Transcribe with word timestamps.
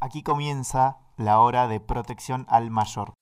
Aquí 0.00 0.22
comienza 0.22 0.96
la 1.16 1.40
hora 1.40 1.66
de 1.68 1.80
protección 1.80 2.46
al 2.48 2.70
mayor. 2.70 3.14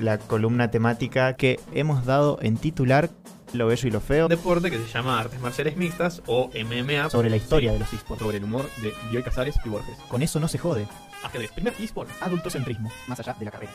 La 0.00 0.18
columna 0.18 0.70
temática 0.70 1.34
que 1.36 1.60
hemos 1.72 2.06
dado 2.06 2.38
en 2.42 2.56
titular 2.56 3.10
Lo 3.52 3.66
bello 3.66 3.88
y 3.88 3.90
lo 3.90 4.00
feo 4.00 4.26
Un 4.26 4.30
deporte 4.30 4.70
que 4.70 4.78
se 4.78 4.86
llama 4.86 5.18
Artes 5.18 5.40
Marciales 5.40 5.76
Mixtas 5.76 6.22
o 6.26 6.48
MMA 6.54 7.10
sobre 7.10 7.28
la 7.28 7.36
historia 7.36 7.72
de 7.72 7.80
los 7.80 7.92
esports. 7.92 8.22
sobre 8.22 8.36
el 8.36 8.44
humor 8.44 8.66
de 8.82 8.92
Bioy 9.10 9.24
Casares 9.24 9.56
y 9.64 9.68
Borges. 9.68 9.98
Con 10.08 10.22
eso 10.22 10.38
no 10.38 10.46
se 10.46 10.58
jode. 10.58 10.86
Ajedrez, 11.24 11.50
primer 11.52 11.74
eSport. 11.80 12.08
Adultocentrismo, 12.22 12.90
más 13.08 13.18
allá 13.18 13.34
de 13.38 13.44
la 13.44 13.50
carrera. 13.50 13.72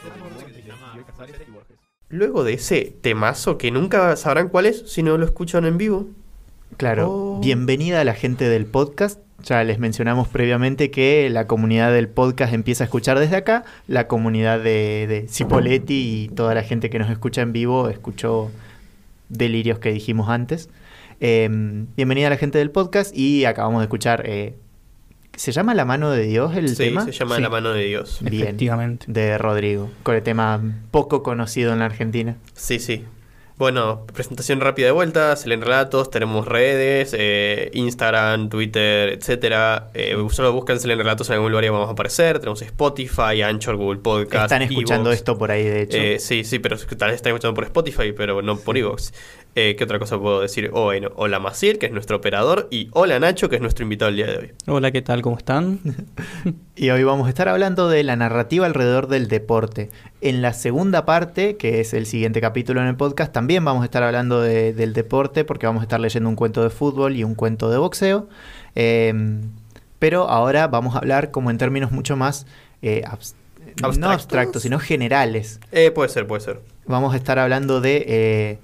Se 0.53 0.61
llama 0.63 0.93
Bioy 0.93 1.03
Casares 1.03 1.35
y 1.45 1.51
Borges. 1.51 1.77
Luego 2.07 2.43
de 2.45 2.53
ese 2.53 2.97
temazo 3.01 3.57
que 3.57 3.71
nunca 3.71 4.15
sabrán 4.15 4.47
cuál 4.49 4.67
es 4.67 4.89
si 4.91 5.03
no 5.03 5.17
lo 5.17 5.25
escuchan 5.25 5.65
en 5.65 5.77
vivo. 5.77 6.07
Claro, 6.77 7.11
Oh. 7.11 7.39
bienvenida 7.41 7.99
a 7.99 8.05
la 8.05 8.13
gente 8.13 8.47
del 8.47 8.65
podcast. 8.65 9.19
Ya 9.43 9.63
les 9.63 9.77
mencionamos 9.79 10.27
previamente 10.27 10.89
que 10.89 11.29
la 11.29 11.45
comunidad 11.45 11.91
del 11.91 12.07
podcast 12.07 12.53
empieza 12.53 12.83
a 12.83 12.85
escuchar 12.85 13.19
desde 13.19 13.35
acá. 13.35 13.63
La 13.87 14.07
comunidad 14.07 14.59
de, 14.59 15.05
de 15.07 15.27
Cipoletti 15.29 16.23
y 16.23 16.27
toda 16.29 16.55
la 16.55 16.63
gente 16.63 16.89
que 16.89 16.97
nos 16.99 17.09
escucha 17.11 17.41
en 17.41 17.53
vivo 17.53 17.89
escuchó 17.89 18.49
delirios 19.29 19.77
que 19.79 19.91
dijimos 19.91 20.29
antes. 20.29 20.69
Eh, 21.19 21.47
bienvenida 21.95 22.27
a 22.27 22.29
la 22.31 22.37
gente 22.37 22.57
del 22.57 22.71
podcast 22.71 23.15
y 23.15 23.45
acabamos 23.45 23.81
de 23.81 23.85
escuchar. 23.85 24.23
eh, 24.25 24.55
¿Se 25.35 25.51
llama 25.51 25.73
La 25.75 25.83
mano 25.83 26.11
de 26.11 26.23
Dios 26.23 26.55
el 26.55 26.69
sí, 26.69 26.75
tema? 26.77 27.03
se 27.05 27.11
llama 27.11 27.35
Sí. 27.35 27.41
La 27.41 27.49
mano 27.49 27.73
de 27.73 27.83
Dios. 27.83 28.19
Bien. 28.21 28.41
Efectivamente. 28.43 29.05
De 29.09 29.37
Rodrigo, 29.37 29.89
con 30.03 30.15
el 30.15 30.23
tema 30.23 30.61
poco 30.91 31.23
conocido 31.23 31.73
en 31.73 31.79
la 31.79 31.85
Argentina. 31.85 32.37
Sí, 32.53 32.79
sí. 32.79 33.03
Bueno, 33.57 34.05
presentación 34.13 34.59
rápida 34.59 34.87
de 34.87 34.91
vuelta, 34.91 35.33
se 35.37 35.47
leen 35.47 35.61
relatos, 35.61 36.11
tenemos 36.11 36.45
redes, 36.45 37.15
eh, 37.17 37.71
Instagram, 37.73 38.49
Twitter, 38.49 39.13
etcétera. 39.13 39.91
Eh, 39.93 40.17
solo 40.29 40.51
buscan 40.51 40.77
Selen 40.77 40.97
Relatos 40.97 41.29
en 41.29 41.35
algún 41.35 41.51
lugar 41.51 41.63
y 41.63 41.69
vamos 41.69 41.87
a 41.87 41.93
aparecer. 41.93 42.39
Tenemos 42.39 42.61
Spotify, 42.61 43.43
Anchor, 43.43 43.77
Google 43.77 44.01
Podcast. 44.01 44.45
Están 44.51 44.61
escuchando 44.63 45.09
Evox. 45.09 45.19
esto 45.19 45.37
por 45.37 45.51
ahí, 45.51 45.63
de 45.63 45.83
hecho. 45.83 45.97
Eh, 45.97 46.19
sí, 46.19 46.43
sí, 46.43 46.59
pero 46.59 46.77
tal 46.77 47.11
vez 47.11 47.15
están 47.15 47.31
escuchando 47.31 47.53
por 47.53 47.63
Spotify, 47.63 48.11
pero 48.11 48.41
no 48.41 48.57
por 48.57 48.77
Evox. 48.77 49.13
Eh, 49.57 49.77
¿Qué 49.77 49.85
otra 49.85 49.99
cosa 49.99 50.19
puedo 50.19 50.41
decir? 50.41 50.69
Oh, 50.73 50.83
bueno, 50.83 51.11
hola 51.15 51.39
Maciel, 51.39 51.77
que 51.79 51.85
es 51.85 51.91
nuestro 51.93 52.17
operador, 52.17 52.67
y 52.71 52.89
hola 52.91 53.17
Nacho, 53.21 53.47
que 53.47 53.55
es 53.55 53.61
nuestro 53.61 53.83
invitado 53.83 54.09
el 54.09 54.17
día 54.17 54.25
de 54.25 54.37
hoy. 54.37 54.51
Hola, 54.67 54.91
¿qué 54.91 55.01
tal? 55.01 55.21
¿Cómo 55.21 55.37
están? 55.37 55.79
Y 56.75 56.89
hoy 56.89 57.03
vamos 57.05 57.27
a 57.27 57.29
estar 57.29 57.47
hablando 57.47 57.87
de 57.87 58.03
la 58.03 58.17
narrativa 58.17 58.65
alrededor 58.65 59.07
del 59.07 59.29
deporte. 59.29 59.91
En 60.19 60.41
la 60.41 60.51
segunda 60.51 61.05
parte, 61.05 61.55
que 61.55 61.79
es 61.79 61.93
el 61.93 62.05
siguiente 62.05 62.41
capítulo 62.41 62.81
en 62.81 62.87
el 62.87 62.97
podcast, 62.97 63.31
también 63.31 63.63
vamos 63.63 63.83
a 63.83 63.85
estar 63.85 64.03
hablando 64.03 64.41
de- 64.41 64.73
del 64.73 64.91
deporte 64.91 65.45
porque 65.45 65.67
vamos 65.67 65.79
a 65.79 65.83
estar 65.85 66.01
leyendo 66.01 66.27
un 66.27 66.35
cuento 66.35 66.61
de 66.61 66.69
fútbol 66.69 67.15
y 67.15 67.23
un 67.23 67.33
cuento 67.33 67.69
de 67.69 67.77
boxeo. 67.77 68.27
Eh, 68.75 69.13
pero 69.99 70.27
ahora 70.29 70.67
vamos 70.67 70.95
a 70.95 70.97
hablar 70.97 71.31
como 71.31 71.49
en 71.49 71.57
términos 71.57 71.93
mucho 71.93 72.17
más... 72.17 72.45
eh, 72.81 73.03
abs- 73.05 73.35
No 73.81 73.87
¿Abstractos? 73.87 74.11
abstractos, 74.23 74.61
sino 74.63 74.79
generales. 74.79 75.61
Eh, 75.71 75.91
puede 75.91 76.09
ser, 76.09 76.27
puede 76.27 76.41
ser. 76.41 76.59
Vamos 76.87 77.13
a 77.13 77.17
estar 77.17 77.39
hablando 77.39 77.79
de, 77.79 78.03
eh, 78.05 78.57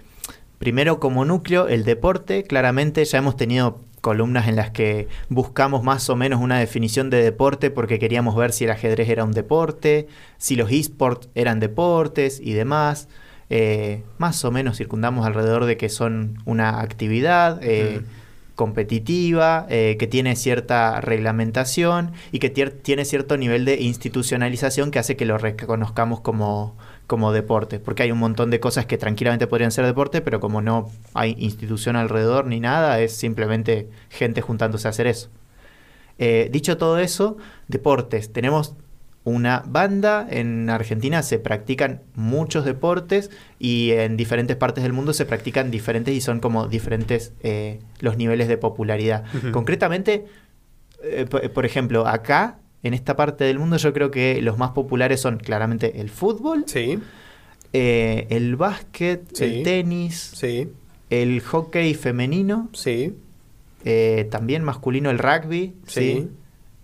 primero 0.61 0.99
como 0.99 1.25
núcleo, 1.25 1.67
el 1.67 1.83
deporte. 1.83 2.43
Claramente 2.43 3.03
ya 3.03 3.17
hemos 3.17 3.35
tenido 3.35 3.79
columnas 3.99 4.47
en 4.47 4.55
las 4.55 4.69
que 4.69 5.07
buscamos 5.27 5.83
más 5.83 6.07
o 6.11 6.15
menos 6.15 6.39
una 6.39 6.59
definición 6.59 7.09
de 7.09 7.23
deporte 7.23 7.71
porque 7.71 7.97
queríamos 7.97 8.35
ver 8.35 8.53
si 8.53 8.65
el 8.65 8.69
ajedrez 8.69 9.09
era 9.09 9.23
un 9.23 9.31
deporte, 9.31 10.07
si 10.37 10.55
los 10.55 10.71
esports 10.71 11.29
eran 11.33 11.59
deportes 11.59 12.39
y 12.39 12.53
demás. 12.53 13.09
Eh, 13.49 14.03
más 14.19 14.45
o 14.45 14.51
menos 14.51 14.77
circundamos 14.77 15.25
alrededor 15.25 15.65
de 15.65 15.77
que 15.77 15.89
son 15.89 16.37
una 16.45 16.79
actividad 16.79 17.59
eh, 17.63 18.01
competitiva, 18.53 19.65
eh, 19.67 19.97
que 19.97 20.05
tiene 20.05 20.35
cierta 20.35 21.01
reglamentación 21.01 22.11
y 22.31 22.37
que 22.37 22.51
tiene 22.51 23.03
cierto 23.05 23.35
nivel 23.35 23.65
de 23.65 23.81
institucionalización 23.81 24.91
que 24.91 24.99
hace 24.99 25.17
que 25.17 25.25
lo 25.25 25.39
reconozcamos 25.39 26.21
como, 26.21 26.77
como 27.11 27.31
deporte. 27.33 27.79
Porque 27.79 28.03
hay 28.03 28.11
un 28.11 28.19
montón 28.19 28.49
de 28.49 28.59
cosas 28.59 28.85
que 28.85 28.97
tranquilamente 28.97 29.45
podrían 29.47 29.71
ser 29.71 29.85
deporte, 29.85 30.21
pero 30.21 30.39
como 30.39 30.61
no 30.61 30.89
hay 31.13 31.35
institución 31.37 31.95
alrededor 31.97 32.47
ni 32.47 32.59
nada, 32.61 32.99
es 33.01 33.11
simplemente 33.15 33.89
gente 34.09 34.39
juntándose 34.41 34.87
a 34.87 34.91
hacer 34.91 35.07
eso. 35.07 35.29
Eh, 36.17 36.49
dicho 36.51 36.77
todo 36.77 36.97
eso, 36.99 37.35
deportes. 37.67 38.31
Tenemos 38.31 38.75
una 39.23 39.61
banda, 39.67 40.25
en 40.29 40.69
Argentina 40.69 41.21
se 41.21 41.37
practican 41.37 42.01
muchos 42.15 42.63
deportes 42.65 43.29
y 43.59 43.91
en 43.91 44.17
diferentes 44.17 44.55
partes 44.55 44.83
del 44.83 44.93
mundo 44.93 45.13
se 45.13 45.25
practican 45.25 45.69
diferentes 45.69 46.13
y 46.15 46.21
son 46.21 46.39
como 46.39 46.67
diferentes 46.67 47.33
eh, 47.43 47.79
los 47.99 48.17
niveles 48.17 48.47
de 48.47 48.57
popularidad. 48.57 49.25
Concretamente, 49.51 50.25
eh, 51.03 51.25
po- 51.29 51.41
por 51.53 51.65
ejemplo, 51.65 52.07
acá, 52.07 52.57
en 52.83 52.93
esta 52.93 53.15
parte 53.15 53.43
del 53.43 53.59
mundo, 53.59 53.77
yo 53.77 53.93
creo 53.93 54.09
que 54.11 54.41
los 54.41 54.57
más 54.57 54.71
populares 54.71 55.19
son 55.21 55.37
claramente 55.37 55.99
el 56.01 56.09
fútbol, 56.09 56.63
Sí, 56.67 56.99
eh, 57.73 58.27
el 58.29 58.55
básquet, 58.55 59.23
Sí. 59.33 59.43
el 59.45 59.63
tenis, 59.63 60.31
sí, 60.35 60.69
el 61.09 61.41
hockey 61.41 61.93
femenino, 61.93 62.69
sí. 62.73 63.15
eh, 63.85 64.27
también 64.31 64.63
masculino 64.63 65.09
el 65.09 65.17
rugby, 65.19 65.73
Sí. 65.87 65.99
¿sí? 66.01 66.27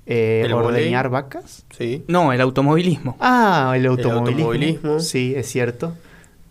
Eh, 0.09 0.44
El 0.46 0.53
ordeñar 0.53 1.09
vacas. 1.09 1.66
Sí. 1.78 2.03
No, 2.08 2.31
el 2.31 2.40
automovilismo. 2.41 3.18
Ah, 3.19 3.74
el 3.75 3.85
automovilismo. 3.88 4.46
automovilismo. 4.52 5.00
Sí, 5.02 5.34
es 5.35 5.47
cierto. 5.47 5.96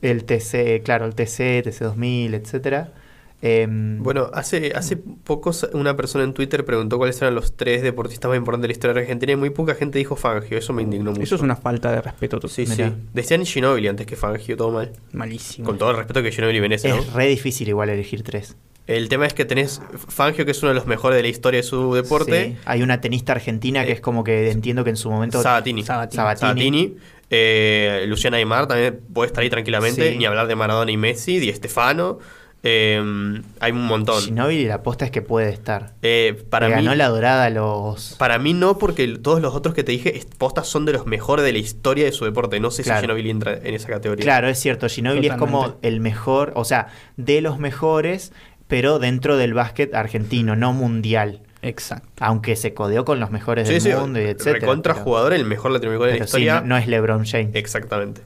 El 0.02 0.24
TC, 0.24 0.82
claro, 0.84 1.06
el 1.06 1.14
TC, 1.14 1.62
TC2000, 1.64 2.34
etcétera. 2.34 2.92
Em, 3.42 4.02
Bueno, 4.02 4.30
hace, 4.32 4.72
hace 4.74 4.96
poco 4.96 5.50
una 5.74 5.96
persona 5.96 6.24
en 6.24 6.32
Twitter 6.32 6.64
preguntó 6.64 6.96
cuáles 6.98 7.20
eran 7.20 7.34
los 7.34 7.54
tres 7.56 7.82
deportistas 7.82 8.28
más 8.30 8.38
importantes 8.38 8.62
de 8.62 8.68
la 8.68 8.72
historia 8.72 8.94
de 8.94 9.00
Argentina 9.00 9.32
y 9.32 9.36
muy 9.36 9.50
poca 9.50 9.74
gente 9.74 9.98
dijo 9.98 10.16
Fangio. 10.16 10.56
Eso 10.56 10.72
me 10.72 10.82
indignó 10.82 11.10
mucho. 11.10 11.22
Eso 11.22 11.34
es 11.36 11.42
una 11.42 11.56
falta 11.56 11.92
de 11.92 12.00
respeto 12.00 12.40
total. 12.40 12.50
Sí, 12.50 12.64
Mirá. 12.66 12.88
sí. 12.90 12.94
Decían 13.12 13.44
Ginóbili 13.44 13.88
antes 13.88 14.06
que 14.06 14.16
Fangio, 14.16 14.56
todo 14.56 14.70
mal. 14.70 14.92
Malísimo. 15.12 15.66
Con 15.66 15.76
todo 15.78 15.90
el 15.90 15.96
respeto 15.96 16.22
que 16.22 16.32
Ginóbili 16.32 16.60
merece, 16.60 16.88
¿no? 16.88 16.96
es 16.96 17.12
re 17.12 17.26
difícil 17.26 17.68
igual 17.68 17.90
elegir 17.90 18.22
tres. 18.22 18.56
El 18.86 19.08
tema 19.08 19.26
es 19.26 19.34
que 19.34 19.44
tenés 19.44 19.82
Fangio, 20.08 20.44
que 20.44 20.52
es 20.52 20.62
uno 20.62 20.68
de 20.70 20.76
los 20.76 20.86
mejores 20.86 21.16
de 21.16 21.22
la 21.22 21.28
historia 21.28 21.58
de 21.58 21.64
su 21.64 21.92
deporte. 21.92 22.50
Sí, 22.52 22.56
Hay 22.66 22.82
una 22.82 23.00
tenista 23.00 23.32
argentina 23.32 23.84
que 23.84 23.90
Eh, 23.90 23.94
es 23.94 24.00
como 24.00 24.22
que 24.24 24.50
entiendo 24.50 24.84
que 24.84 24.90
en 24.90 24.96
su 24.96 25.10
momento... 25.10 25.42
Sabatini. 25.42 25.82
Sabatini. 25.82 26.16
Sabatini. 26.16 26.40
Sabatini. 26.48 26.96
Eh, 27.28 28.04
Luciana 28.06 28.36
Aymar 28.36 28.68
también 28.68 29.00
puede 29.12 29.26
estar 29.26 29.42
ahí 29.42 29.50
tranquilamente. 29.50 30.12
Sí. 30.12 30.16
Ni 30.18 30.24
hablar 30.24 30.46
de 30.46 30.54
Maradona 30.54 30.90
y 30.92 30.96
Messi, 30.96 31.38
Di 31.40 31.52
Stefano. 31.52 32.20
Eh, 32.68 33.40
hay 33.60 33.70
un 33.72 33.86
montón. 33.86 34.20
Ginóbili 34.20 34.64
la 34.64 34.74
aposta 34.76 35.04
es 35.04 35.12
que 35.12 35.22
puede 35.22 35.50
estar. 35.50 35.94
Eh, 36.02 36.42
para, 36.50 36.68
Le 36.68 36.76
mí, 36.76 36.82
ganó 36.82 36.96
la 36.96 37.08
dorada 37.08 37.48
los... 37.50 38.16
para 38.18 38.40
mí 38.40 38.54
no, 38.54 38.76
porque 38.76 39.06
todos 39.18 39.40
los 39.40 39.54
otros 39.54 39.72
que 39.72 39.84
te 39.84 39.92
dije 39.92 40.20
postas 40.36 40.66
son 40.66 40.84
de 40.84 40.92
los 40.92 41.06
mejores 41.06 41.44
de 41.44 41.52
la 41.52 41.58
historia 41.58 42.04
de 42.04 42.12
su 42.12 42.24
deporte. 42.24 42.58
No 42.58 42.72
sé 42.72 42.82
Claro. 42.82 42.98
si 43.00 43.04
Ginóbili 43.06 43.30
entra 43.30 43.54
en 43.54 43.74
esa 43.74 43.86
categoría. 43.88 44.24
Claro, 44.24 44.48
es 44.48 44.58
cierto. 44.58 44.88
Ginóbili 44.88 45.28
es 45.28 45.34
como 45.36 45.76
el 45.82 46.00
mejor, 46.00 46.52
o 46.56 46.64
sea, 46.64 46.88
de 47.16 47.40
los 47.40 47.58
mejores, 47.60 48.32
pero 48.66 48.98
dentro 48.98 49.36
del 49.36 49.54
básquet 49.54 49.94
argentino, 49.94 50.56
no 50.56 50.72
mundial. 50.72 51.42
Exacto. 51.62 52.08
Aunque 52.18 52.56
se 52.56 52.74
codeó 52.74 53.04
con 53.04 53.18
los 53.20 53.30
mejores 53.30 53.66
Sí, 53.68 53.74
del 53.74 53.82
sí, 53.82 53.90
mundo 53.92 54.20
y 54.20 54.24
etcétera. 54.24 54.58
recontra 54.60 54.94
pero- 54.94 55.04
jugador, 55.04 55.32
el 55.34 55.44
mejor 55.44 55.70
latinoamericano 55.70 56.12
de 56.12 56.18
la 56.18 56.24
sí, 56.26 56.28
historia. 56.28 56.60
no, 56.62 56.66
no 56.66 56.76
es 56.76 56.86
LeBron 56.88 57.24
James. 57.26 57.50
Exactamente. 57.54 58.22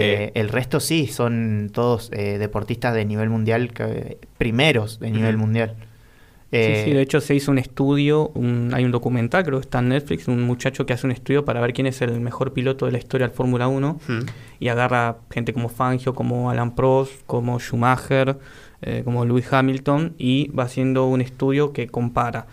Eh, 0.00 0.24
eh. 0.24 0.32
el 0.34 0.48
resto 0.48 0.80
sí, 0.80 1.06
son 1.06 1.70
todos 1.72 2.10
eh, 2.12 2.38
deportistas 2.38 2.94
de 2.94 3.04
nivel 3.04 3.30
mundial, 3.30 3.72
que- 3.72 4.18
primeros 4.38 4.98
de 5.00 5.10
nivel 5.10 5.36
mundial. 5.36 5.74
Eh, 6.52 6.82
sí, 6.84 6.90
sí, 6.90 6.94
de 6.94 7.02
hecho 7.02 7.20
se 7.20 7.34
hizo 7.34 7.50
un 7.50 7.58
estudio, 7.58 8.28
un- 8.34 8.70
hay 8.74 8.84
un 8.84 8.92
documental, 8.92 9.42
creo 9.44 9.58
que 9.58 9.64
está 9.64 9.80
en 9.80 9.88
Netflix, 9.88 10.28
un 10.28 10.42
muchacho 10.42 10.86
que 10.86 10.92
hace 10.92 11.04
un 11.06 11.10
estudio 11.10 11.44
para 11.44 11.60
ver 11.60 11.72
quién 11.72 11.86
es 11.88 12.00
el 12.00 12.20
mejor 12.20 12.52
piloto 12.52 12.86
de 12.86 12.92
la 12.92 12.98
historia 12.98 13.26
del 13.26 13.34
Fórmula 13.36 13.66
1 13.66 13.98
Hmm. 14.06 14.20
y 14.60 14.68
agarra 14.68 15.16
gente 15.32 15.52
como 15.52 15.68
Fangio, 15.68 16.14
como 16.14 16.50
Alan 16.50 16.74
Prost, 16.76 17.12
como 17.26 17.58
Schumacher, 17.58 18.36
eh, 18.82 19.02
como 19.04 19.24
Lewis 19.24 19.52
Hamilton 19.52 20.14
y 20.16 20.48
va 20.48 20.64
haciendo 20.64 21.06
un 21.06 21.20
estudio 21.22 21.72
que 21.72 21.88
compara 21.88 22.46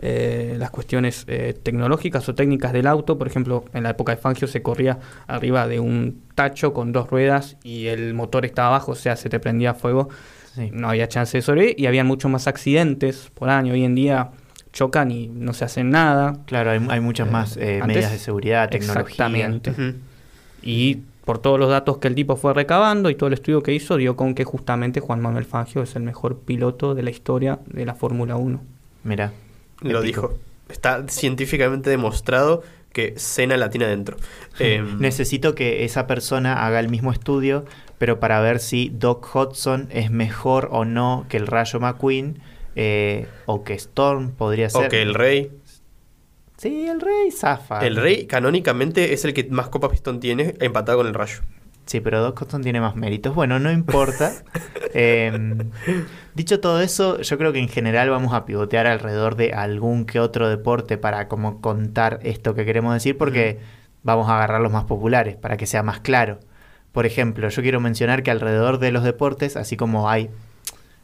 eh, 0.00 0.56
las 0.58 0.70
cuestiones 0.70 1.24
eh, 1.28 1.58
tecnológicas 1.62 2.28
o 2.28 2.34
técnicas 2.34 2.72
del 2.72 2.86
auto. 2.86 3.18
Por 3.18 3.26
ejemplo, 3.26 3.64
en 3.72 3.82
la 3.82 3.90
época 3.90 4.14
de 4.14 4.20
Fangio 4.20 4.46
se 4.48 4.62
corría 4.62 4.98
arriba 5.26 5.66
de 5.66 5.80
un 5.80 6.22
tacho 6.34 6.72
con 6.72 6.92
dos 6.92 7.10
ruedas 7.10 7.56
y 7.64 7.86
el 7.86 8.14
motor 8.14 8.44
estaba 8.44 8.68
abajo, 8.68 8.92
o 8.92 8.94
sea, 8.94 9.16
se 9.16 9.28
te 9.28 9.40
prendía 9.40 9.74
fuego. 9.74 10.08
sí. 10.54 10.70
No 10.72 10.88
había 10.90 11.08
chance 11.08 11.36
de 11.38 11.42
sobrevivir 11.42 11.74
y 11.80 11.86
habían 11.86 12.06
muchos 12.06 12.30
más 12.30 12.46
accidentes 12.46 13.30
por 13.34 13.48
año. 13.50 13.72
Hoy 13.72 13.84
en 13.84 13.94
día 13.94 14.30
chocan 14.72 15.10
y 15.10 15.26
no 15.28 15.52
se 15.52 15.64
hacen 15.64 15.90
nada. 15.90 16.36
Claro, 16.46 16.70
hay, 16.70 16.80
hay 16.90 17.00
muchas 17.00 17.26
Eh, 17.26 17.30
más 17.30 17.56
eh, 17.56 17.74
antes- 17.82 17.86
medidas 17.96 18.12
de 18.12 18.18
seguridad, 18.18 18.68
tecnología. 18.68 19.00
Exactamente. 19.26 19.72
Y 20.62 20.98
por 21.24 21.38
todos 21.38 21.58
los 21.58 21.68
datos 21.70 21.98
que 21.98 22.08
el 22.08 22.14
tipo 22.14 22.36
fue 22.36 22.54
recabando 22.54 23.10
y 23.10 23.14
todo 23.14 23.26
el 23.28 23.34
estudio 23.34 23.62
que 23.62 23.72
hizo, 23.74 23.96
dio 23.96 24.16
con 24.16 24.34
que 24.34 24.44
justamente 24.44 25.00
Juan 25.00 25.20
Manuel 25.20 25.44
Fangio 25.44 25.82
es 25.82 25.94
el 25.96 26.02
mejor 26.02 26.38
piloto 26.40 26.94
de 26.94 27.02
la 27.02 27.10
historia 27.10 27.58
de 27.66 27.84
la 27.84 27.94
Fórmula 27.94 28.36
1. 28.36 28.60
Mira. 29.04 29.32
Lo 29.80 30.02
dijo. 30.02 30.38
Está 30.68 31.08
científicamente 31.08 31.88
demostrado 31.90 32.62
que 32.92 33.14
cena 33.16 33.56
la 33.56 33.70
tiene 33.70 33.86
adentro. 33.86 34.16
Eh, 34.60 34.82
Necesito 34.98 35.54
que 35.54 35.84
esa 35.84 36.08
persona 36.08 36.66
haga 36.66 36.80
el 36.80 36.88
mismo 36.88 37.12
estudio, 37.12 37.64
pero 37.98 38.18
para 38.18 38.40
ver 38.40 38.58
si 38.58 38.90
Doc 38.92 39.32
Hudson 39.32 39.88
es 39.92 40.10
mejor 40.10 40.68
o 40.72 40.84
no 40.84 41.26
que 41.28 41.36
el 41.36 41.46
Rayo 41.46 41.78
McQueen, 41.78 42.40
eh, 42.74 43.28
o 43.46 43.62
que 43.62 43.74
Storm 43.74 44.32
podría 44.32 44.68
ser. 44.68 44.86
o 44.86 44.88
que 44.88 45.00
el 45.00 45.14
rey. 45.14 45.52
Sí, 46.56 46.88
el 46.88 47.00
rey 47.00 47.30
zafa. 47.30 47.86
El 47.86 47.94
rey 47.94 48.26
canónicamente 48.26 49.12
es 49.12 49.24
el 49.24 49.32
que 49.32 49.44
más 49.44 49.68
Copa 49.68 49.88
Pistón 49.90 50.18
tiene 50.18 50.56
empatado 50.58 50.98
con 50.98 51.06
el 51.06 51.14
Rayo. 51.14 51.38
Sí, 51.88 52.00
pero 52.00 52.20
Dos 52.20 52.34
Coston 52.34 52.62
tiene 52.62 52.80
más 52.80 52.94
méritos. 52.94 53.34
Bueno, 53.34 53.58
no 53.58 53.72
importa. 53.72 54.32
Eh, 54.94 55.30
dicho 56.34 56.60
todo 56.60 56.80
eso, 56.80 57.20
yo 57.20 57.36
creo 57.36 57.52
que 57.52 57.58
en 57.58 57.68
general 57.68 58.08
vamos 58.08 58.32
a 58.32 58.46
pivotear 58.46 58.86
alrededor 58.86 59.36
de 59.36 59.52
algún 59.52 60.06
que 60.06 60.18
otro 60.18 60.48
deporte 60.48 60.96
para 60.96 61.28
como 61.28 61.60
contar 61.60 62.20
esto 62.22 62.54
que 62.54 62.64
queremos 62.64 62.94
decir, 62.94 63.18
porque 63.18 63.58
vamos 64.02 64.28
a 64.30 64.36
agarrar 64.36 64.62
los 64.62 64.72
más 64.72 64.84
populares 64.84 65.36
para 65.36 65.58
que 65.58 65.66
sea 65.66 65.82
más 65.82 66.00
claro. 66.00 66.38
Por 66.92 67.04
ejemplo, 67.04 67.50
yo 67.50 67.60
quiero 67.62 67.80
mencionar 67.80 68.22
que 68.22 68.30
alrededor 68.30 68.78
de 68.78 68.92
los 68.92 69.04
deportes, 69.04 69.56
así 69.56 69.76
como 69.76 70.08
hay 70.08 70.30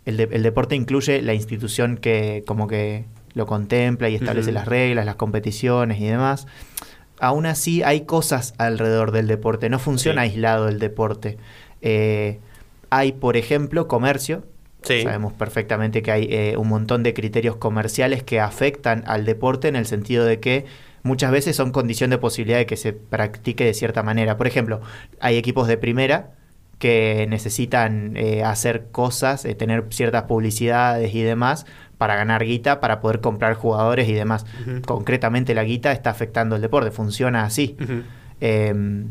el, 0.06 0.16
de- 0.16 0.30
el 0.32 0.42
deporte 0.42 0.74
incluye 0.76 1.20
la 1.20 1.34
institución 1.34 1.98
que 1.98 2.42
como 2.46 2.66
que 2.66 3.04
lo 3.34 3.44
contempla 3.46 4.08
y 4.08 4.14
establece 4.14 4.50
las 4.50 4.66
reglas, 4.66 5.04
las 5.04 5.16
competiciones 5.16 6.00
y 6.00 6.06
demás. 6.06 6.46
Aún 7.20 7.46
así 7.46 7.82
hay 7.82 8.02
cosas 8.02 8.54
alrededor 8.58 9.12
del 9.12 9.26
deporte, 9.28 9.68
no 9.70 9.78
funciona 9.78 10.22
Sí. 10.22 10.30
aislado 10.30 10.68
el 10.68 10.78
deporte. 10.78 11.38
Eh, 11.82 12.38
hay, 12.90 13.12
por 13.12 13.36
ejemplo, 13.36 13.88
comercio. 13.88 14.44
Sí. 14.82 15.02
Sabemos 15.02 15.32
perfectamente 15.32 16.02
que 16.02 16.10
hay 16.12 16.26
eh, 16.30 16.56
un 16.58 16.68
montón 16.68 17.02
de 17.02 17.14
criterios 17.14 17.56
comerciales 17.56 18.22
que 18.22 18.40
afectan 18.40 19.02
al 19.06 19.24
deporte 19.24 19.68
en 19.68 19.76
el 19.76 19.86
sentido 19.86 20.24
de 20.26 20.40
que 20.40 20.66
muchas 21.02 21.30
veces 21.30 21.56
son 21.56 21.70
condición 21.70 22.10
de 22.10 22.18
posibilidad 22.18 22.58
de 22.58 22.66
que 22.66 22.76
se 22.76 22.92
practique 22.92 23.64
de 23.64 23.74
cierta 23.74 24.02
manera. 24.02 24.36
Por 24.36 24.46
ejemplo, 24.46 24.80
hay 25.20 25.36
equipos 25.38 25.68
de 25.68 25.78
primera 25.78 26.32
que 26.78 27.26
necesitan 27.30 28.16
eh, 28.16 28.42
hacer 28.42 28.86
cosas, 28.90 29.46
tener 29.56 29.84
ciertas 29.90 30.24
publicidades 30.24 31.14
y 31.14 31.22
demás 31.22 31.64
para 31.98 32.16
ganar 32.16 32.44
guita, 32.44 32.80
para 32.80 33.00
poder 33.00 33.20
comprar 33.20 33.54
jugadores 33.54 34.08
y 34.08 34.12
demás. 34.14 34.46
Concretamente 34.86 35.54
la 35.54 35.64
guita 35.64 35.92
está 35.92 36.10
afectando 36.10 36.56
el 36.56 36.62
deporte, 36.62 36.90
funciona 36.90 37.44
así. 37.44 37.76
Eh, 38.40 39.04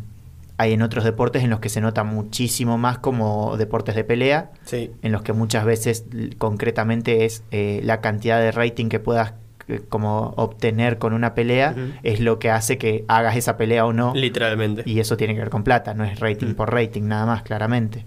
hay 0.57 0.74
en 0.74 0.81
otros 0.83 1.03
deportes 1.03 1.44
en 1.44 1.50
los 1.50 1.59
que 1.59 1.69
se 1.69 1.81
nota 1.81 2.03
muchísimo 2.03 2.77
más 2.77 3.00
como 3.00 3.57
deportes 3.57 3.95
de 3.95 4.03
pelea, 4.03 4.51
Sí. 4.65 4.91
en 5.01 5.12
los 5.12 5.24
que 5.24 5.33
muchas 5.33 5.65
veces 5.65 6.06
concretamente 6.38 7.25
es 7.25 7.44
eh, 7.51 7.81
la 7.83 8.01
cantidad 8.01 8.39
de 8.39 8.51
rating 8.51 8.88
que 8.88 9.00
puedas 9.00 9.33
eh, 9.68 9.81
como 9.89 10.33
obtener 10.38 10.97
con 11.00 11.13
una 11.13 11.33
pelea 11.33 11.74
es 12.03 12.19
lo 12.19 12.38
que 12.38 12.51
hace 12.51 12.77
que 12.77 13.03
hagas 13.07 13.35
esa 13.38 13.57
pelea 13.57 13.85
o 13.85 13.94
no 13.94 14.13
Literalmente. 14.13 14.83
y 14.85 15.00
eso 15.00 15.18
tiene 15.18 15.33
que 15.33 15.39
ver 15.39 15.50
con 15.50 15.63
plata, 15.63 15.94
no 15.95 16.03
es 16.03 16.19
rating 16.19 16.53
por 16.53 16.71
rating 16.71 17.03
nada 17.03 17.25
más, 17.25 17.41
claramente. 17.44 18.06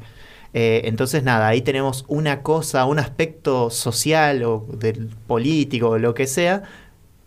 Eh, 0.59 0.89
entonces, 0.89 1.23
nada, 1.23 1.49
ahí 1.49 1.61
tenemos 1.61 2.07
una 2.09 2.41
cosa, 2.41 2.87
un 2.87 2.99
aspecto 2.99 3.69
social 3.69 4.43
o 4.43 4.67
del 4.73 5.09
político 5.27 5.91
o 5.91 5.99
lo 5.99 6.15
que 6.15 6.27
sea, 6.27 6.63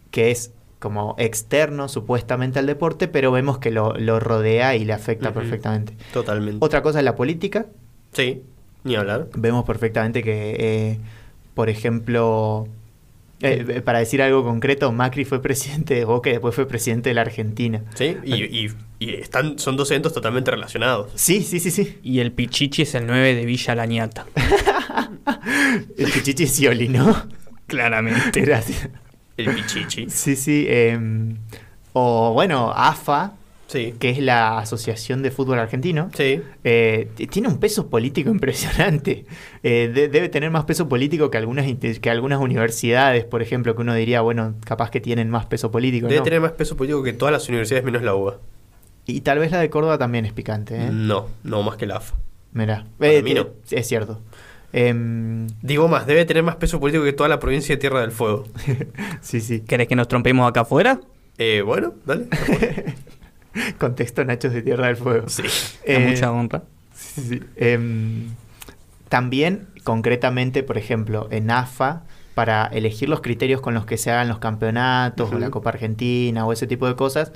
que 0.10 0.32
es 0.32 0.52
como 0.80 1.14
externo 1.20 1.90
supuestamente 1.90 2.58
al 2.58 2.66
deporte, 2.66 3.08
pero 3.08 3.32
vemos 3.32 3.60
que 3.60 3.70
lo, 3.70 3.94
lo 3.94 4.20
rodea 4.20 4.76
y 4.76 4.84
le 4.84 4.94
afecta 4.94 5.32
perfectamente. 5.32 5.96
Totalmente. 6.12 6.66
Otra 6.66 6.82
cosa 6.82 6.98
es 6.98 7.06
la 7.06 7.16
política. 7.16 7.68
Sí. 8.14 8.42
Ni 8.84 8.96
hablar. 8.96 9.28
Vemos 9.36 9.64
perfectamente 9.64 10.24
que, 10.24 10.56
eh, 10.58 11.00
por 11.54 11.70
ejemplo, 11.70 12.68
eh, 13.42 13.66
eh, 13.68 13.82
para 13.82 14.00
decir 14.00 14.22
algo 14.22 14.44
concreto, 14.44 14.92
Macri 14.92 15.26
fue 15.26 15.42
presidente 15.42 15.94
de 15.96 16.06
Boca 16.06 16.30
y 16.30 16.34
después 16.34 16.54
fue 16.56 16.68
presidente 16.68 17.10
de 17.10 17.14
la 17.16 17.22
Argentina. 17.22 17.84
Sí. 17.96 18.18
Y, 18.24 18.34
y- 18.44 18.72
y 19.02 19.14
están, 19.16 19.58
son 19.60 19.78
dos 19.78 19.90
eventos 19.92 20.12
totalmente 20.14 20.52
relacionados. 20.52 21.12
Sí, 21.16 21.42
sí, 21.44 21.62
sí, 21.62 21.72
sí. 21.72 21.98
Y 22.04 22.20
el 22.20 22.34
Pichichi 22.34 22.82
es 22.82 22.96
el 22.96 23.08
9 23.08 23.34
de 23.36 23.46
Villa 23.46 23.74
Lañata. 23.76 24.26
El 25.98 26.12
Pichichi 26.12 26.48
Scioli, 26.48 26.90
¿no? 26.90 27.16
Claramente. 27.68 28.42
Gracias. 28.42 28.90
El 29.38 29.54
Pichichi. 29.54 30.10
Sí, 30.10 30.36
sí. 30.36 30.66
em, 30.68 31.38
o 31.94 32.34
bueno, 32.34 32.72
AFA, 32.76 33.34
Sí. 33.70 33.94
que 34.00 34.10
es 34.10 34.18
la 34.20 34.58
Asociación 34.58 35.22
de 35.22 35.30
Fútbol 35.32 35.60
Argentino, 35.60 36.10
Sí. 36.16 36.42
eh, 36.64 37.08
tiene 37.30 37.48
un 37.48 37.60
peso 37.60 37.88
político 37.88 38.30
impresionante. 38.32 39.26
Eh, 39.64 39.92
de- 39.94 40.08
debe 40.10 40.28
tener 40.28 40.50
más 40.50 40.66
peso 40.66 40.90
político 40.90 41.30
que 41.30 41.38
algunas, 41.38 41.66
que 42.02 42.10
algunas 42.10 42.40
universidades, 42.42 43.26
por 43.26 43.42
ejemplo, 43.44 43.76
que 43.76 43.82
uno 43.82 43.94
diría, 43.94 44.22
bueno, 44.22 44.56
capaz 44.66 44.90
que 44.90 45.00
tienen 45.00 45.30
más 45.30 45.46
peso 45.46 45.70
político. 45.72 46.08
Debe 46.08 46.18
¿no? 46.20 46.24
tener 46.24 46.42
más 46.42 46.54
peso 46.54 46.76
político 46.76 47.04
que 47.04 47.14
todas 47.14 47.32
las 47.32 47.48
universidades 47.48 47.86
menos 47.86 48.02
la 48.02 48.16
UBA. 48.16 48.38
Y 49.06 49.22
tal 49.22 49.40
vez 49.40 49.52
la 49.52 49.60
de 49.60 49.70
Córdoba 49.70 49.98
también 49.98 50.26
es 50.26 50.34
picante, 50.34 50.76
¿eh? 50.76 50.90
No, 50.92 51.28
no 51.44 51.62
más 51.64 51.78
que 51.78 51.86
la 51.86 51.98
AFA. 51.98 52.16
Mirá. 52.54 52.86
Para 52.98 53.12
Eh, 53.14 53.22
mí 53.24 53.34
no. 53.36 53.48
Es 53.70 53.88
cierto. 53.88 54.20
Em, 54.74 55.48
Digo 55.62 55.88
más, 55.88 56.06
debe 56.08 56.26
tener 56.26 56.44
más 56.44 56.56
peso 56.58 56.80
político 56.80 57.04
que 57.04 57.14
toda 57.14 57.30
la 57.30 57.40
provincia 57.40 57.76
de 57.76 57.80
Tierra 57.80 58.02
del 58.02 58.12
Fuego. 58.12 58.46
sí, 59.22 59.42
sí. 59.42 59.62
¿Querés 59.62 59.88
que 59.88 59.96
nos 59.96 60.08
trompemos 60.08 60.48
acá 60.50 60.62
afuera? 60.62 61.00
Eh, 61.38 61.62
bueno, 61.66 61.94
dale. 62.06 62.28
Contexto 63.80 64.24
Nachos 64.26 64.54
de 64.54 64.62
Tierra 64.62 64.88
del 64.88 64.96
Fuego. 64.98 65.28
Sí. 65.30 65.44
Eh, 65.84 66.00
mucha 66.08 66.32
honra. 66.32 66.64
Sí, 66.94 67.22
sí. 67.30 67.40
Em, 67.56 68.28
también, 69.10 69.68
concretamente, 69.84 70.64
por 70.64 70.78
ejemplo, 70.78 71.28
en 71.32 71.50
AFA, 71.52 72.04
para 72.36 72.68
elegir 72.68 73.10
los 73.10 73.22
criterios 73.22 73.60
con 73.62 73.74
los 73.74 73.86
que 73.86 73.98
se 73.98 74.12
hagan 74.12 74.28
los 74.30 74.40
campeonatos 74.40 75.32
o 75.34 75.40
la 75.40 75.50
Copa 75.50 75.72
Argentina 75.72 76.46
o 76.46 76.54
ese 76.54 76.68
tipo 76.68 76.88
de 76.88 76.96
cosas, 76.96 77.34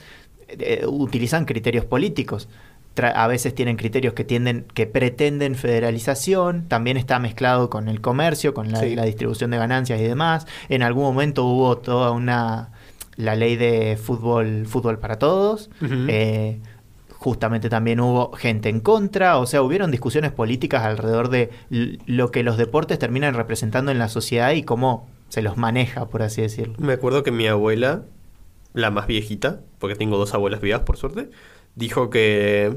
eh, 0.47 0.85
utilizan 0.87 1.45
criterios 1.45 1.83
políticos. 1.85 2.47
Tra- 2.95 3.11
a 3.15 3.25
veces 3.27 3.55
tienen 3.55 3.75
criterios 3.75 4.13
que 4.13 4.23
tienden, 4.23 4.65
que 4.73 4.85
pretenden 4.85 5.55
federalización, 5.55 6.67
también 6.67 6.95
está 6.97 7.17
mezclado 7.19 7.69
con 7.69 7.87
el 7.89 8.01
comercio, 8.01 8.53
con 8.53 8.71
la, 8.71 8.79
Sí. 8.81 8.95
la 8.95 9.03
distribución 9.03 9.49
de 9.51 9.57
ganancias 9.57 9.99
y 9.99 10.03
demás. 10.03 10.45
En 10.69 10.83
algún 10.83 11.03
momento 11.03 11.43
hubo 11.45 11.77
toda 11.79 12.11
una 12.11 12.69
la 13.15 13.35
ley 13.35 13.55
de 13.55 13.97
fútbol, 14.01 14.65
fútbol 14.65 14.99
para 14.99 15.19
todos. 15.19 15.69
Eh, 15.81 16.59
justamente 17.09 17.69
también 17.69 17.99
hubo 17.99 18.33
gente 18.33 18.69
en 18.69 18.79
contra, 18.81 19.37
o 19.37 19.45
sea, 19.45 19.61
hubieron 19.61 19.91
discusiones 19.91 20.31
políticas 20.31 20.83
alrededor 20.83 21.29
de 21.29 21.51
lo 21.69 22.31
que 22.31 22.43
los 22.43 22.57
deportes 22.57 22.99
terminan 22.99 23.33
representando 23.33 23.91
en 23.91 23.99
la 23.99 24.09
sociedad 24.09 24.51
y 24.51 24.63
cómo 24.63 25.07
se 25.29 25.41
los 25.41 25.57
maneja, 25.57 26.09
por 26.09 26.21
así 26.21 26.41
decirlo. 26.41 26.75
Me 26.79 26.93
acuerdo 26.93 27.23
que 27.23 27.31
mi 27.31 27.47
abuela, 27.47 28.03
la 28.73 28.91
más 28.91 29.07
viejita, 29.07 29.61
porque 29.79 29.95
tengo 29.95 30.17
dos 30.17 30.33
abuelas 30.33 30.59
vivas 30.59 30.81
por 30.81 30.97
suerte, 30.97 31.29
dijo 31.75 32.09
que 32.09 32.75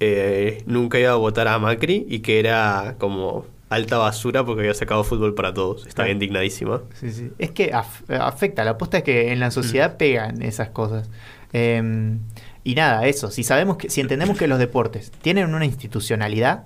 eh, 0.00 0.62
nunca 0.66 0.98
iba 0.98 1.12
a 1.12 1.16
votar 1.16 1.46
a 1.46 1.58
Macri 1.58 2.06
y 2.08 2.20
que 2.20 2.40
era 2.40 2.96
como 2.98 3.46
alta 3.70 3.96
basura 3.98 4.44
porque 4.44 4.60
había 4.62 4.74
sacado 4.74 5.02
fútbol 5.04 5.34
para 5.34 5.54
todos. 5.54 5.86
Estaba 5.86 6.06
Claro. 6.06 6.12
indignadísima. 6.12 6.82
Sí, 7.00 7.10
sí. 7.10 7.30
Es 7.38 7.50
que 7.52 7.72
af- 7.72 8.04
afecta, 8.20 8.62
la 8.64 8.72
apuesta 8.72 8.98
es 8.98 9.04
que 9.04 9.32
en 9.32 9.40
la 9.40 9.50
sociedad 9.50 9.96
pegan 9.96 10.42
esas 10.42 10.68
cosas. 10.68 11.08
Eh, 11.54 12.18
y 12.62 12.74
nada, 12.74 13.06
eso, 13.06 13.30
si 13.30 13.42
sabemos 13.42 13.78
que, 13.78 13.88
si 13.88 14.00
entendemos 14.02 14.36
que 14.36 14.46
los 14.46 14.58
deportes 14.58 15.10
tienen 15.22 15.54
una 15.54 15.64
institucionalidad, 15.64 16.64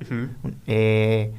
eh, 0.66 1.30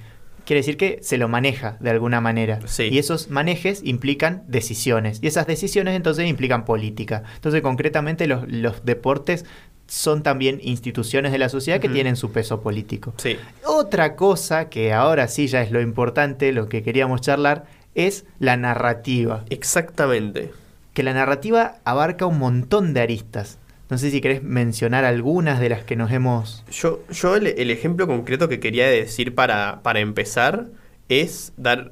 quiere 0.46 0.60
decir 0.60 0.78
que 0.78 1.00
se 1.02 1.18
lo 1.18 1.28
maneja 1.28 1.78
de 1.80 1.90
alguna 1.90 2.22
manera. 2.22 2.60
Sí. 2.66 2.84
Y 2.92 2.98
esos 3.00 3.30
manejes 3.30 3.82
implican 3.84 4.44
decisiones. 4.48 5.20
Y 5.22 5.28
esas 5.28 5.48
decisiones 5.48 5.96
entonces 5.96 6.28
implican 6.30 6.64
política. 6.66 7.24
Entonces, 7.36 7.62
concretamente, 7.62 8.28
los, 8.28 8.48
los 8.50 8.86
deportes 8.86 9.46
son 9.88 10.24
también 10.24 10.60
instituciones 10.64 11.32
de 11.32 11.38
la 11.38 11.50
sociedad 11.50 11.80
que 11.80 11.90
tienen 11.90 12.16
su 12.16 12.32
peso 12.32 12.62
político. 12.62 13.14
Sí. 13.18 13.38
Otra 13.66 14.16
cosa 14.16 14.70
que 14.70 14.94
ahora 14.94 15.28
sí 15.28 15.48
ya 15.48 15.62
es 15.62 15.72
lo 15.72 15.82
importante, 15.82 16.52
lo 16.52 16.68
que 16.70 16.82
queríamos 16.84 17.22
charlar, 17.22 17.66
es 17.94 18.26
la 18.40 18.58
narrativa. 18.58 19.46
Exactamente. 19.50 20.52
Que 20.94 21.04
la 21.04 21.14
narrativa 21.14 21.76
abarca 21.84 22.26
un 22.26 22.40
montón 22.40 22.94
de 22.94 23.02
aristas. 23.02 23.60
No 23.90 24.00
sé 24.00 24.10
si 24.10 24.20
querés 24.22 24.42
mencionar 24.42 25.06
algunas 25.06 25.60
de 25.60 25.70
las 25.70 25.84
que 25.84 25.96
nos 25.96 26.12
hemos... 26.12 26.64
Yo, 26.72 27.02
yo 27.12 27.36
el, 27.36 27.46
el 27.46 27.70
ejemplo 27.70 28.08
concreto 28.08 28.50
que 28.50 28.60
quería 28.60 28.88
decir 28.88 29.36
para, 29.36 29.82
para 29.84 30.00
empezar 30.00 30.66
es 31.08 31.54
dar 31.58 31.92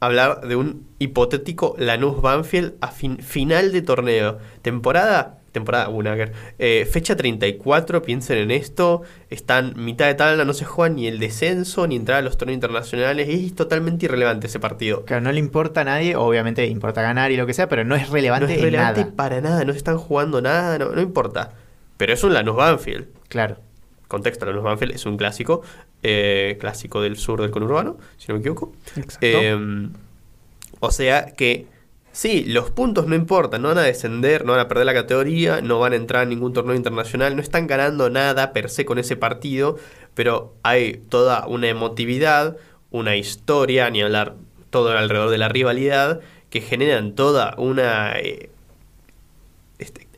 hablar 0.00 0.42
de 0.46 0.56
un 0.56 0.86
hipotético 0.98 1.74
Lanús 1.78 2.20
Banfield 2.20 2.74
a 2.82 2.88
fin- 2.88 3.20
final 3.20 3.72
de 3.72 3.80
torneo. 3.80 4.38
Temporada, 4.60 5.38
temporada 5.54 5.88
Bunager. 5.88 6.32
Eh, 6.58 6.86
fecha 6.90 7.16
34, 7.16 8.02
piensen 8.02 8.36
en 8.36 8.50
esto. 8.50 9.00
Están 9.30 9.72
mitad 9.82 10.06
de 10.06 10.14
tabla, 10.14 10.44
no 10.44 10.52
se 10.52 10.66
juega 10.66 10.94
ni 10.94 11.06
el 11.06 11.18
descenso 11.18 11.86
ni 11.86 11.96
entrar 11.96 12.18
a 12.18 12.22
los 12.22 12.36
torneos 12.36 12.56
internacionales. 12.56 13.28
Es 13.30 13.54
totalmente 13.54 14.04
irrelevante 14.04 14.48
ese 14.48 14.60
partido. 14.60 15.04
Claro, 15.06 15.22
no 15.22 15.32
le 15.32 15.38
importa 15.38 15.80
a 15.80 15.84
nadie, 15.84 16.16
obviamente 16.16 16.66
importa 16.66 17.00
ganar 17.00 17.30
y 17.30 17.36
lo 17.38 17.46
que 17.46 17.54
sea, 17.54 17.68
pero 17.68 17.84
no 17.84 17.94
es 17.94 18.10
relevante, 18.10 18.46
No 18.46 18.52
es 18.52 18.58
en 18.58 18.64
relevante 18.64 19.00
nada. 19.00 19.12
para 19.16 19.40
nada, 19.40 19.64
no 19.64 19.72
se 19.72 19.78
están 19.78 19.96
jugando 19.96 20.42
nada, 20.42 20.76
no, 20.78 20.90
no 20.90 21.00
importa. 21.00 21.52
Pero 21.96 22.12
es 22.12 22.22
un 22.24 22.34
Lanús 22.34 22.56
Banfield. 22.56 23.06
Claro. 23.28 23.56
Contexto, 24.08 24.44
Lanús 24.44 24.64
Banfield 24.64 24.92
es 24.94 25.06
un 25.06 25.16
clásico, 25.16 25.62
eh, 26.02 26.58
clásico 26.60 27.00
del 27.00 27.16
sur 27.16 27.40
del 27.40 27.50
conurbano, 27.50 27.96
si 28.18 28.26
no 28.28 28.34
me 28.34 28.40
equivoco. 28.40 28.72
Exacto. 28.96 29.18
Eh, 29.22 29.88
o 30.80 30.90
sea 30.90 31.26
que, 31.26 31.66
sí, 32.14 32.44
los 32.46 32.70
puntos 32.70 33.06
no 33.06 33.14
importan, 33.14 33.60
no 33.60 33.68
van 33.68 33.78
a 33.78 33.82
descender, 33.82 34.44
no 34.46 34.52
van 34.52 34.60
a 34.60 34.68
perder 34.68 34.86
la 34.86 34.94
categoría, 34.94 35.60
no 35.60 35.80
van 35.80 35.92
a 35.92 35.96
entrar 35.96 36.22
en 36.22 36.30
ningún 36.30 36.52
torneo 36.52 36.74
internacional, 36.74 37.34
no 37.36 37.42
están 37.42 37.66
ganando 37.66 38.08
nada 38.08 38.52
per 38.52 38.70
se 38.70 38.84
con 38.86 38.98
ese 38.98 39.16
partido, 39.16 39.76
pero 40.14 40.54
hay 40.62 41.02
toda 41.08 41.46
una 41.46 41.68
emotividad, 41.68 42.56
una 42.90 43.16
historia, 43.16 43.90
ni 43.90 44.00
hablar 44.00 44.36
todo 44.70 44.96
alrededor 44.96 45.30
de 45.30 45.38
la 45.38 45.48
rivalidad, 45.48 46.20
que 46.48 46.60
generan 46.60 47.14
toda 47.14 47.54
una... 47.58 48.16
eh, 48.18 48.48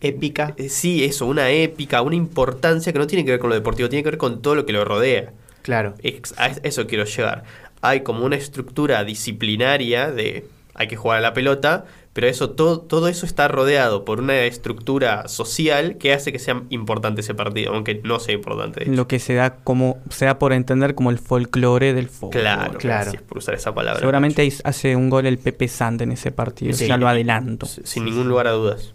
épica. 0.00 0.54
Eh, 0.58 0.68
Sí, 0.68 1.04
eso, 1.04 1.26
una 1.26 1.50
épica, 1.50 2.02
una 2.02 2.16
importancia 2.16 2.92
que 2.92 2.98
no 2.98 3.06
tiene 3.06 3.24
que 3.24 3.30
ver 3.32 3.40
con 3.40 3.48
lo 3.48 3.56
deportivo, 3.56 3.88
tiene 3.88 4.02
que 4.02 4.10
ver 4.10 4.18
con 4.18 4.42
todo 4.42 4.54
lo 4.54 4.66
que 4.66 4.72
lo 4.72 4.84
rodea. 4.84 5.32
Claro. 5.62 5.94
A 6.36 6.46
eso 6.62 6.86
quiero 6.86 7.04
llegar. 7.04 7.44
Hay 7.80 8.02
como 8.02 8.24
una 8.24 8.36
estructura 8.36 9.02
disciplinaria 9.04 10.10
de 10.10 10.46
hay 10.76 10.88
que 10.88 10.96
jugar 10.96 11.18
a 11.18 11.20
la 11.20 11.32
pelota, 11.34 11.84
pero 12.12 12.26
eso 12.28 12.50
todo, 12.50 12.80
todo 12.80 13.08
eso 13.08 13.26
está 13.26 13.48
rodeado 13.48 14.04
por 14.04 14.20
una 14.20 14.38
estructura 14.44 15.28
social 15.28 15.96
que 15.98 16.12
hace 16.14 16.32
que 16.32 16.38
sea 16.38 16.62
importante 16.70 17.20
ese 17.20 17.34
partido, 17.34 17.74
aunque 17.74 18.00
no 18.04 18.20
sea 18.20 18.34
importante. 18.34 18.80
de 18.80 18.86
hecho. 18.86 18.94
Lo 18.96 19.06
que 19.08 19.18
se 19.18 19.34
da 19.34 19.56
como 19.56 19.98
se 20.10 20.24
da 20.24 20.38
por 20.38 20.52
entender 20.52 20.94
como 20.94 21.10
el 21.10 21.18
folclore 21.18 21.92
del 21.92 22.08
fútbol. 22.08 22.30
Claro, 22.40 22.78
Claro. 22.78 23.04
gracias 23.04 23.22
por 23.22 23.38
usar 23.38 23.54
esa 23.54 23.74
palabra. 23.74 24.00
Seguramente 24.00 24.48
hace 24.64 24.96
un 24.96 25.10
gol 25.10 25.26
el 25.26 25.38
Pepe 25.38 25.68
Sand 25.68 26.00
en 26.02 26.12
ese 26.12 26.30
partido, 26.32 26.72
Sí. 26.72 26.86
ya 26.86 26.96
lo 26.96 27.06
adelanto. 27.08 27.66
Sin 27.66 28.04
ningún 28.06 28.28
lugar 28.28 28.46
a 28.46 28.52
dudas. 28.52 28.94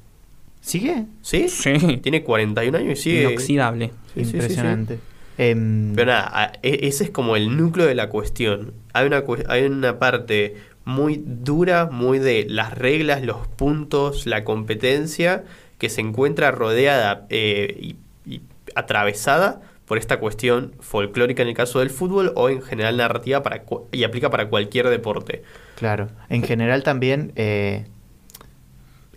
¿Sigue? 0.62 1.06
¿Sí? 1.22 1.50
Sí, 1.50 1.98
Tiene 2.04 2.24
41 2.24 2.76
años 2.76 3.00
y 3.00 3.02
sigue. 3.04 3.22
inoxidable. 3.24 3.88
Sí, 4.14 4.24
sí, 4.24 4.26
sí, 4.26 4.36
Impresionante. 4.38 5.00
Pero 5.38 6.06
nada, 6.06 6.52
e- 6.62 6.88
ese 6.88 7.06
es 7.06 7.10
como 7.10 7.36
el 7.36 7.58
núcleo 7.58 7.88
de 7.88 7.96
la 7.96 8.10
cuestión. 8.10 8.74
Hay 8.94 9.08
una, 9.08 9.24
hay 9.48 9.64
una 9.64 9.98
parte 9.98 10.56
muy 10.86 11.22
dura, 11.26 11.90
muy 11.92 12.20
de 12.20 12.46
las 12.50 12.74
reglas, 12.78 13.22
los 13.24 13.48
puntos, 13.48 14.26
la 14.26 14.44
competencia, 14.44 15.44
que 15.78 15.90
se 15.90 16.02
encuentra 16.02 16.52
rodeada 16.52 17.26
eh, 17.30 17.78
y, 17.80 17.96
y 18.26 18.42
atravesada 18.76 19.62
por 19.86 19.98
esta 19.98 20.20
cuestión 20.20 20.74
folclórica 20.80 21.42
en 21.44 21.50
el 21.50 21.54
caso 21.54 21.80
del 21.80 21.90
fútbol 21.90 22.32
o 22.36 22.50
en 22.50 22.62
general 22.62 22.96
narrativa 22.98 23.44
para 23.44 23.64
y 23.92 24.04
aplica 24.04 24.30
para 24.30 24.48
cualquier 24.48 24.88
deporte. 24.88 25.44
Claro. 25.76 26.08
En 26.30 26.44
general 26.44 26.84
también 26.84 27.34
eh, 27.36 27.86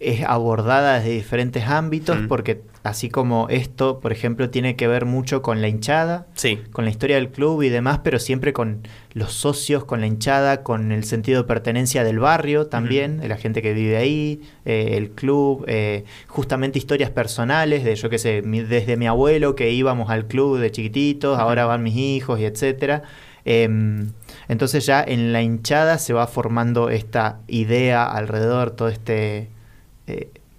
es 0.00 0.24
abordada 0.24 0.98
desde 0.98 1.10
diferentes 1.10 1.64
ámbitos 1.68 2.22
Mm. 2.22 2.28
porque 2.28 2.62
así 2.84 3.08
como 3.08 3.48
esto, 3.48 3.98
por 3.98 4.12
ejemplo, 4.12 4.50
tiene 4.50 4.76
que 4.76 4.86
ver 4.86 5.06
mucho 5.06 5.42
con 5.42 5.60
la 5.62 5.68
hinchada, 5.68 6.26
Sí, 6.34 6.60
con 6.70 6.84
la 6.84 6.90
historia 6.90 7.16
del 7.16 7.30
club 7.30 7.62
y 7.62 7.70
demás, 7.70 8.00
pero 8.04 8.18
siempre 8.18 8.52
con 8.52 8.86
los 9.14 9.32
socios, 9.32 9.84
con 9.84 10.00
la 10.00 10.06
hinchada, 10.06 10.62
con 10.62 10.92
el 10.92 11.04
sentido 11.04 11.42
de 11.42 11.48
pertenencia 11.48 12.04
del 12.04 12.18
barrio 12.18 12.66
también, 12.66 13.18
de 13.20 13.28
la 13.28 13.36
gente 13.38 13.62
que 13.62 13.72
vive 13.72 13.96
ahí, 13.96 14.42
eh, 14.66 14.90
el 14.98 15.10
club, 15.10 15.64
eh, 15.66 16.04
justamente 16.28 16.78
historias 16.78 17.10
personales 17.10 17.84
de, 17.84 17.96
yo 17.96 18.10
qué 18.10 18.18
sé, 18.18 18.42
mi- 18.42 18.60
desde 18.60 18.96
mi 18.98 19.06
abuelo 19.06 19.54
que 19.56 19.70
íbamos 19.70 20.10
al 20.10 20.26
club 20.26 20.58
de 20.58 20.70
chiquititos, 20.70 21.38
ahora 21.38 21.64
van 21.64 21.82
mis 21.82 21.96
hijos 21.96 22.38
y 22.38 22.44
etcétera. 22.44 23.02
Em, 23.46 24.10
entonces 24.48 24.84
ya 24.86 25.02
en 25.02 25.32
la 25.32 25.40
hinchada 25.42 25.96
se 25.98 26.12
va 26.12 26.26
formando 26.26 26.90
esta 26.90 27.40
idea 27.48 28.04
alrededor, 28.04 28.72
todo 28.72 28.88
este... 28.88 29.48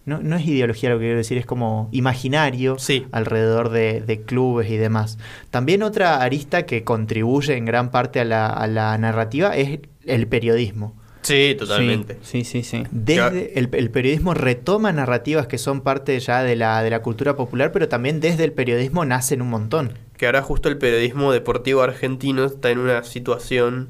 no, 0.06 0.22
no 0.22 0.36
es 0.36 0.46
ideología 0.46 0.90
lo 0.90 0.98
que 0.98 1.06
quiero 1.06 1.18
decir, 1.18 1.38
es 1.38 1.46
como 1.46 1.90
imaginario 1.92 2.78
sí. 2.80 3.06
alrededor 3.12 3.70
de, 3.70 4.02
de 4.02 4.22
clubes 4.22 4.70
y 4.70 4.78
demás. 4.78 5.18
También 5.50 5.84
otra 5.84 6.22
arista 6.22 6.66
que 6.66 6.84
contribuye 6.84 7.58
en 7.58 7.66
gran 7.66 7.92
parte 7.92 8.20
a 8.20 8.26
la, 8.26 8.48
a 8.48 8.68
la 8.68 8.98
narrativa 8.98 9.56
es 9.56 9.80
el 10.06 10.28
periodismo. 10.28 10.96
Sí, 11.24 11.56
totalmente. 11.58 12.20
Sí, 12.22 12.44
sí, 12.44 12.62
sí. 12.62 12.84
sí. 12.84 12.88
Desde 12.92 13.58
el, 13.58 13.70
el 13.74 13.90
periodismo 13.90 14.36
retoma 14.36 14.92
narrativas 14.92 15.48
que 15.48 15.58
son 15.58 15.82
parte 15.82 16.20
ya 16.20 16.44
de 16.44 16.56
la, 16.56 16.84
de 16.84 16.92
la 16.92 17.02
cultura 17.02 17.36
popular, 17.36 17.72
pero 17.72 17.90
también 17.90 18.20
desde 18.20 18.44
el 18.44 18.52
periodismo 18.52 19.06
nacen 19.06 19.42
un 19.42 19.50
montón. 19.50 19.94
que 20.18 20.28
ahora 20.28 20.42
justo 20.44 20.70
el 20.70 20.78
periodismo 20.78 21.32
deportivo 21.32 21.82
argentino 21.82 22.46
está 22.46 22.70
en 22.70 22.78
una 22.78 23.04
situación 23.04 23.90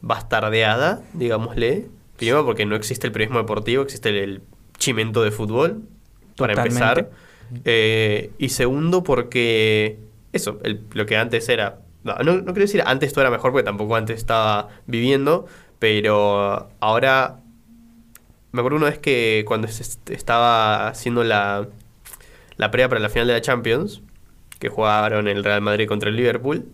bastardeada, 0.00 1.02
digámosle. 1.12 1.86
Primero 2.16 2.44
porque 2.44 2.66
no 2.66 2.74
existe 2.74 3.06
el 3.06 3.12
periodismo 3.12 3.38
deportivo, 3.38 3.84
existe 3.84 4.08
el, 4.08 4.16
el 4.16 4.42
chimento 4.78 5.22
de 5.22 5.30
fútbol, 5.30 5.82
para 6.36 6.54
Totalmente. 6.54 7.00
empezar. 7.00 7.10
Eh, 7.64 8.30
y 8.38 8.50
segundo 8.50 9.02
porque 9.02 9.98
eso, 10.32 10.58
el- 10.64 10.82
lo 10.92 11.06
que 11.06 11.16
antes 11.16 11.48
era... 11.48 11.80
No, 12.04 12.14
no, 12.18 12.36
no 12.36 12.44
quiero 12.44 12.60
decir 12.60 12.82
antes 12.86 13.08
esto 13.08 13.20
era 13.20 13.30
mejor 13.30 13.52
porque 13.52 13.64
tampoco 13.64 13.96
antes 13.96 14.16
estaba 14.16 14.68
viviendo, 14.86 15.46
pero 15.78 16.68
ahora... 16.80 17.40
Me 18.52 18.60
acuerdo 18.60 18.78
una 18.78 18.86
vez 18.86 18.98
que 18.98 19.44
cuando 19.46 19.68
se 19.68 19.82
est- 19.82 20.10
estaba 20.10 20.88
haciendo 20.88 21.22
la, 21.22 21.68
la 22.56 22.70
previa 22.70 22.88
para 22.88 23.00
la 23.00 23.10
final 23.10 23.26
de 23.26 23.34
la 23.34 23.40
Champions, 23.42 24.00
que 24.58 24.68
jugaron 24.70 25.28
el 25.28 25.44
Real 25.44 25.60
Madrid 25.60 25.86
contra 25.86 26.08
el 26.08 26.16
Liverpool, 26.16 26.64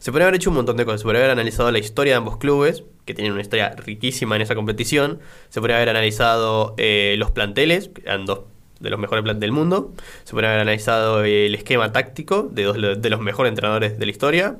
se 0.00 0.10
podría 0.10 0.26
haber 0.28 0.36
hecho 0.36 0.48
un 0.48 0.56
montón 0.56 0.78
de 0.78 0.86
cosas. 0.86 1.02
Se 1.02 1.04
podría 1.04 1.20
haber 1.20 1.30
analizado 1.30 1.70
la 1.70 1.78
historia 1.78 2.14
de 2.14 2.16
ambos 2.16 2.38
clubes, 2.38 2.84
que 3.04 3.12
tienen 3.12 3.32
una 3.32 3.42
historia 3.42 3.74
riquísima 3.76 4.34
en 4.34 4.42
esa 4.42 4.54
competición. 4.54 5.20
Se 5.50 5.60
podría 5.60 5.76
haber 5.76 5.90
analizado 5.90 6.74
eh, 6.78 7.16
los 7.18 7.30
planteles, 7.30 7.88
que 7.88 8.02
eran 8.02 8.24
dos 8.24 8.40
de 8.80 8.88
los 8.88 8.98
mejores 8.98 9.22
planteles 9.22 9.42
del 9.42 9.52
mundo. 9.52 9.92
Se 10.24 10.32
podría 10.32 10.50
haber 10.50 10.62
analizado 10.62 11.22
el 11.22 11.54
esquema 11.54 11.92
táctico 11.92 12.48
de 12.50 12.62
dos 12.64 12.76
de 13.00 13.10
los 13.10 13.20
mejores 13.20 13.50
entrenadores 13.50 13.98
de 13.98 14.06
la 14.06 14.10
historia. 14.10 14.56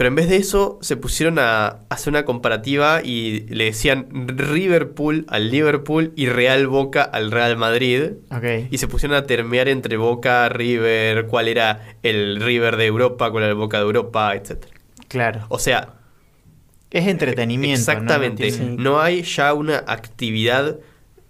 Pero 0.00 0.08
en 0.08 0.14
vez 0.14 0.30
de 0.30 0.36
eso, 0.36 0.78
se 0.80 0.96
pusieron 0.96 1.38
a 1.38 1.80
hacer 1.90 2.10
una 2.10 2.24
comparativa 2.24 3.02
y 3.04 3.40
le 3.54 3.64
decían 3.66 4.08
Liverpool 4.50 5.26
al 5.28 5.50
Liverpool 5.50 6.14
y 6.16 6.24
Real 6.24 6.66
Boca 6.68 7.02
al 7.02 7.30
Real 7.30 7.58
Madrid. 7.58 8.12
Y 8.70 8.78
se 8.78 8.88
pusieron 8.88 9.14
a 9.18 9.26
termear 9.26 9.68
entre 9.68 9.98
Boca, 9.98 10.48
River, 10.48 11.26
cuál 11.26 11.48
era 11.48 11.96
el 12.02 12.40
River 12.40 12.78
de 12.78 12.86
Europa, 12.86 13.30
cuál 13.30 13.42
era 13.42 13.50
el 13.52 13.58
Boca 13.58 13.76
de 13.76 13.82
Europa, 13.82 14.34
etc. 14.34 14.64
Claro. 15.08 15.44
O 15.50 15.58
sea, 15.58 15.96
Es 16.90 17.06
entretenimiento. 17.06 17.78
exactamente, 17.78 18.52
no 18.78 19.02
hay 19.02 19.20
ya 19.20 19.52
una 19.52 19.84
actividad 19.86 20.78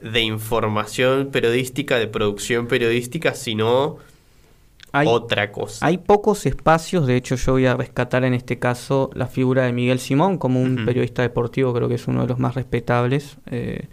de 0.01 0.21
información 0.21 1.33
periodística, 1.33 1.99
de 1.99 2.07
producción 2.07 2.69
periodística, 2.69 3.35
sino 3.35 3.99
Hay, 4.93 5.07
otra 5.09 5.53
cosa. 5.53 5.87
hay 5.87 5.99
pocos 5.99 6.47
espacios, 6.47 7.07
de 7.07 7.17
hecho 7.17 7.37
yo 7.37 7.53
voy 7.53 7.67
a 7.67 7.75
rescatar 7.77 8.25
en 8.25 8.35
este 8.35 8.59
caso 8.59 9.11
la 9.15 9.27
figura 9.27 9.65
de 9.65 9.73
Miguel 9.73 9.99
Simón 10.01 10.37
como 10.39 10.61
un 10.61 10.85
periodista 10.85 11.23
deportivo, 11.23 11.73
creo 11.73 11.89
que 11.89 11.95
es 11.95 12.09
uno 12.09 12.23
de 12.23 12.29
los 12.29 12.39
más 12.39 12.55
respetables. 12.55 13.37
Eh, 13.51 13.87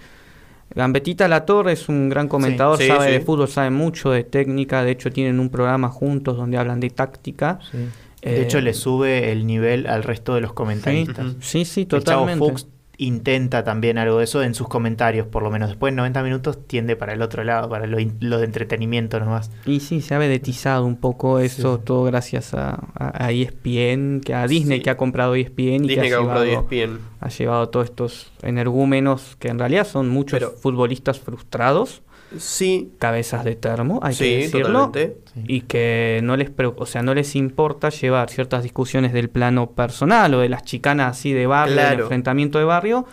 Gambetita 0.76 1.28
Latorre 1.28 1.74
es 1.74 1.88
un 1.90 2.10
gran 2.10 2.28
comentador, 2.28 2.78
Sí, 2.78 2.84
sí, 2.84 2.90
sabe 2.90 3.08
sí. 3.08 3.12
de 3.14 3.20
fútbol, 3.22 3.48
sabe 3.48 3.70
mucho 3.70 4.12
de 4.12 4.24
técnica, 4.24 4.84
de 4.84 4.92
hecho 4.92 5.12
tienen 5.12 5.40
un 5.40 5.50
programa 5.50 5.90
juntos 5.90 6.36
donde 6.38 6.58
hablan 6.58 6.80
de 6.80 6.90
táctica. 6.90 7.60
Sí. 7.72 7.78
De 7.78 8.40
Eh, 8.40 8.42
hecho, 8.44 8.60
le 8.60 8.74
sube 8.74 9.32
el 9.32 9.46
nivel 9.48 9.88
al 9.88 10.04
resto 10.04 10.34
de 10.36 10.42
los 10.42 10.52
comentaristas. 10.54 11.36
Sí, 11.40 11.64
sí, 11.66 11.82
El 11.82 11.88
Chavo 12.04 12.26
totalmente. 12.26 12.46
Fuchs 12.50 12.68
intenta 12.98 13.64
también 13.64 13.98
algo 14.00 14.18
de 14.18 14.24
eso 14.24 14.42
en 14.42 14.56
sus 14.56 14.68
comentarios, 14.68 15.28
por 15.28 15.44
lo 15.44 15.52
menos. 15.52 15.70
Después, 15.70 15.92
en 15.92 15.98
90 15.98 16.24
minutos, 16.24 16.68
tiende 16.68 16.96
para 16.96 17.14
el 17.14 17.22
otro 17.22 17.44
lado, 17.44 17.70
para 17.70 17.86
lo, 17.86 17.98
de 17.98 18.44
entretenimiento 18.46 19.20
nomás. 19.20 19.52
Y 19.66 19.80
sí, 19.82 20.02
se 20.02 20.16
ha 20.16 20.18
vedetizado 20.18 20.86
un 20.86 20.98
poco 20.98 21.40
eso, 21.40 21.78
Sí. 21.78 21.82
todo 21.86 22.04
gracias 22.06 22.54
a, 22.56 22.72
a, 22.96 23.26
a 23.26 23.32
ESPN, 23.32 24.22
que 24.22 24.34
a 24.34 24.48
Disney 24.48 24.80
Sí. 24.80 24.84
que 24.84 24.90
ha 24.90 24.98
comprado 24.98 25.36
E 25.36 25.42
ESPN 25.42 25.86
y 25.86 25.88
Disney 25.88 25.96
que 25.96 26.02
que 26.08 26.14
ha 26.14 26.16
ha 26.16 26.20
comprado 26.20 26.46
llevado, 26.46 26.68
ESPN. 26.72 27.00
ha 27.22 27.30
llevado 27.30 27.70
todos 27.70 27.86
estos 27.86 28.32
energúmenos 28.42 29.36
que 29.40 29.50
en 29.50 29.60
realidad 29.60 29.86
son 29.88 30.10
muchos 30.10 30.40
Pero- 30.40 30.52
futbolistas 30.52 31.20
frustrados, 31.20 32.02
Sí, 32.38 32.92
cabezas 33.00 33.46
de 33.46 33.56
termo, 33.56 34.00
hay 34.04 34.16
que 34.16 34.24
sí, 34.24 34.36
decirlo. 34.36 34.88
totalmente. 34.88 35.18
Sí. 35.34 35.44
Y 35.48 35.62
que 35.62 36.20
no 36.24 36.36
les, 36.36 36.52
o 36.76 36.86
sea, 36.86 37.02
no 37.02 37.14
les 37.14 37.36
importa 37.36 37.90
llevar 37.90 38.30
ciertas 38.30 38.64
discusiones 38.64 39.14
del 39.14 39.30
plano 39.30 39.72
personal 39.72 40.34
o 40.34 40.40
de 40.40 40.50
las 40.50 40.64
chicanas 40.64 41.18
así 41.18 41.32
de 41.34 41.48
barrio, 41.48 41.76
del 41.76 41.86
Claro. 41.86 42.04
enfrentamiento 42.04 42.60
de 42.60 42.66
barrio, 42.66 43.06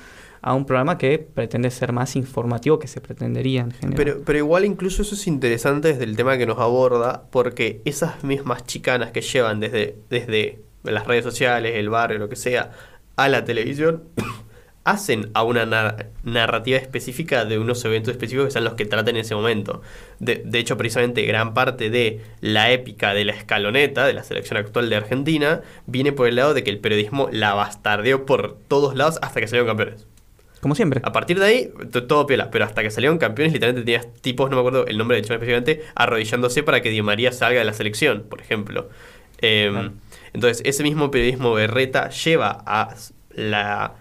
a 0.42 0.52
un 0.52 0.66
programa 0.66 0.98
que 0.98 1.18
pretende 1.18 1.70
ser 1.70 1.92
más 1.92 2.16
informativo 2.16 2.78
que 2.78 2.86
se 2.88 3.00
pretendería 3.00 3.62
en 3.62 3.70
general. 3.70 3.96
Pero, 3.96 4.22
pero 4.26 4.38
igual 4.38 4.64
incluso 4.64 5.00
eso 5.02 5.14
es 5.14 5.26
interesante 5.26 5.88
desde 5.88 6.04
el 6.04 6.16
tema 6.16 6.36
que 6.36 6.44
nos 6.46 6.58
aborda, 6.58 7.22
porque 7.30 7.80
esas 7.86 8.22
mismas 8.24 8.66
chicanas 8.66 9.10
que 9.10 9.22
llevan 9.22 9.60
desde, 9.60 9.96
desde 10.10 10.58
las 10.82 11.06
redes 11.06 11.24
sociales, 11.24 11.76
el 11.76 11.88
barrio, 11.88 12.18
lo 12.18 12.28
que 12.28 12.36
sea, 12.36 12.72
a 13.16 13.28
la 13.30 13.44
televisión, 13.44 14.02
hacen 14.84 15.30
a 15.34 15.42
una 15.42 15.64
nar- 15.66 16.10
narrativa 16.22 16.78
específica 16.78 17.44
de 17.44 17.58
unos 17.58 17.84
eventos 17.84 18.12
específicos 18.12 18.46
que 18.46 18.52
sean 18.52 18.64
los 18.64 18.74
que 18.74 18.84
traten 18.84 19.16
en 19.16 19.22
ese 19.22 19.34
momento. 19.34 19.82
De, 20.18 20.42
de 20.44 20.58
hecho, 20.58 20.76
precisamente 20.76 21.22
gran 21.22 21.54
parte 21.54 21.90
de 21.90 22.20
la 22.40 22.70
épica 22.70 23.14
de 23.14 23.24
la 23.24 23.32
escaloneta, 23.32 24.06
de 24.06 24.12
la 24.12 24.22
selección 24.22 24.58
actual 24.58 24.90
de 24.90 24.96
Argentina, 24.96 25.62
viene 25.86 26.12
por 26.12 26.28
el 26.28 26.36
lado 26.36 26.54
de 26.54 26.62
que 26.62 26.70
el 26.70 26.78
periodismo 26.78 27.28
la 27.32 27.54
bastardeó 27.54 28.26
por 28.26 28.56
todos 28.68 28.94
lados 28.94 29.18
hasta 29.22 29.40
que 29.40 29.48
salieron 29.48 29.68
campeones. 29.68 30.06
Como 30.60 30.74
siempre. 30.74 31.00
A 31.04 31.12
partir 31.12 31.38
de 31.38 31.44
ahí, 31.44 31.70
todo 32.08 32.26
piola. 32.26 32.50
Pero 32.50 32.64
hasta 32.64 32.82
que 32.82 32.90
salieron 32.90 33.18
campeones, 33.18 33.52
literalmente 33.52 33.84
tenías 33.84 34.10
tipos, 34.22 34.48
no 34.48 34.56
me 34.56 34.60
acuerdo 34.60 34.86
el 34.86 34.96
nombre 34.96 35.16
de 35.16 35.22
hecho 35.22 35.34
específicamente, 35.34 35.82
arrodillándose 35.94 36.62
para 36.62 36.80
que 36.80 36.88
Di 36.90 37.02
María 37.02 37.32
salga 37.32 37.58
de 37.58 37.64
la 37.66 37.74
selección, 37.74 38.24
por 38.28 38.40
ejemplo. 38.40 38.88
Eh, 39.42 39.68
Claro. 39.70 39.92
Entonces, 40.32 40.62
ese 40.64 40.82
mismo 40.82 41.10
periodismo 41.10 41.52
berreta 41.52 42.08
lleva 42.08 42.62
a 42.66 42.94
la 43.30 43.94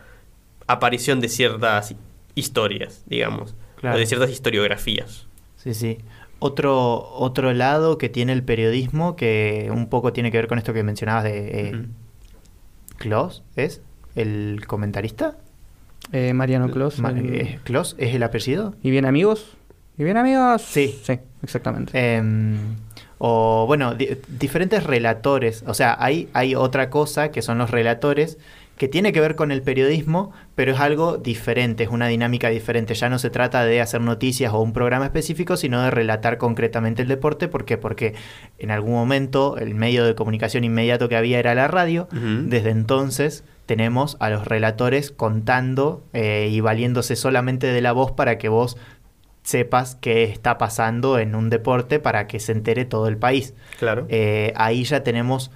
aparición 0.68 1.20
de 1.22 1.30
ciertas 1.30 1.96
historias, 2.36 3.04
digamos. 3.06 3.56
Claro. 3.76 3.96
O 3.96 4.00
de 4.00 4.06
ciertas 4.06 4.30
historiografías. 4.30 5.28
Sí, 5.58 5.74
sí. 5.74 5.98
Otro, 6.40 7.10
otro 7.14 7.54
lado 7.54 7.98
que 7.98 8.10
tiene 8.10 8.34
el 8.34 8.44
periodismo, 8.44 9.16
que 9.16 9.70
un 9.74 9.88
poco 9.88 10.12
tiene 10.14 10.32
que 10.32 10.38
ver 10.38 10.48
con 10.48 10.58
esto 10.58 10.74
que 10.74 10.84
mencionabas 10.84 11.24
de 11.24 11.70
eh. 11.70 11.86
Klaus, 12.98 13.44
¿es? 13.56 13.82
¿El 14.16 14.64
comentarista? 14.68 15.38
Eh, 16.12 16.34
Mariano 16.34 16.70
Clos. 16.70 17.00
Ma- 17.00 17.10
el- 17.12 17.34
eh, 17.34 17.60
¿Klaus 17.64 17.96
es 17.98 18.14
el 18.14 18.24
apellido? 18.24 18.76
¿Y 18.84 18.92
bien 18.92 19.06
amigos? 19.06 19.56
¿Y 19.98 20.04
bien, 20.04 20.18
amigos? 20.18 20.62
Sí. 20.64 21.00
Sí, 21.04 21.20
exactamente. 21.44 21.92
Em, 22.16 22.58
o 23.20 23.66
bueno, 23.68 23.94
di- 23.96 24.10
diferentes 24.28 24.84
relatores. 24.84 25.64
O 25.68 25.74
sea, 25.74 25.96
hay, 26.00 26.30
hay 26.34 26.56
otra 26.56 26.90
cosa 26.90 27.32
que 27.32 27.42
son 27.42 27.58
los 27.58 27.70
relatores 27.70 28.38
que 28.78 28.88
tiene 28.88 29.14
que 29.14 29.22
ver 29.22 29.36
con 29.36 29.52
el 29.52 29.62
periodismo, 29.62 30.32
pero 30.56 30.72
es 30.72 30.80
algo 30.80 31.18
diferente, 31.18 31.84
es 31.84 31.90
una 31.90 32.08
dinámica 32.08 32.50
diferente. 32.50 32.96
Ya 32.96 33.10
no 33.10 33.20
se 33.20 33.30
trata 33.30 33.64
de 33.64 33.82
hacer 33.82 34.02
noticias 34.02 34.52
o 34.54 34.60
un 34.60 34.74
programa 34.74 35.06
específico, 35.06 35.58
sino 35.58 35.82
de 35.84 35.92
relatar 35.92 36.38
concretamente 36.38 37.04
el 37.04 37.08
deporte. 37.08 37.48
¿Por 37.48 37.66
qué? 37.66 37.78
Porque 37.78 38.16
en 38.58 38.72
algún 38.72 38.94
momento 38.94 39.58
el 39.58 39.76
medio 39.76 40.06
de 40.06 40.16
comunicación 40.16 40.64
inmediato 40.64 41.08
que 41.08 41.16
había 41.16 41.40
era 41.40 41.54
la 41.54 41.68
radio. 41.68 42.08
Desde 42.12 42.72
entonces 42.72 43.44
tenemos 43.66 44.18
a 44.20 44.30
los 44.30 44.46
relatores 44.46 45.12
contando 45.12 46.04
eh, 46.14 46.50
y 46.52 46.60
valiéndose 46.60 47.16
solamente 47.16 47.68
de 47.68 47.82
la 47.82 47.92
voz 47.92 48.12
para 48.12 48.38
que 48.38 48.50
vos 48.50 48.78
sepas 49.44 49.96
qué 49.96 50.24
está 50.24 50.58
pasando 50.58 51.20
en 51.20 51.36
un 51.36 51.50
deporte 51.50 52.00
para 52.00 52.28
que 52.28 52.40
se 52.40 52.54
entere 52.54 52.86
todo 52.86 53.08
el 53.08 53.18
país. 53.18 53.54
Claro. 53.78 54.06
Eh, 54.10 54.54
ahí 54.56 54.84
ya 54.84 55.04
tenemos 55.04 55.52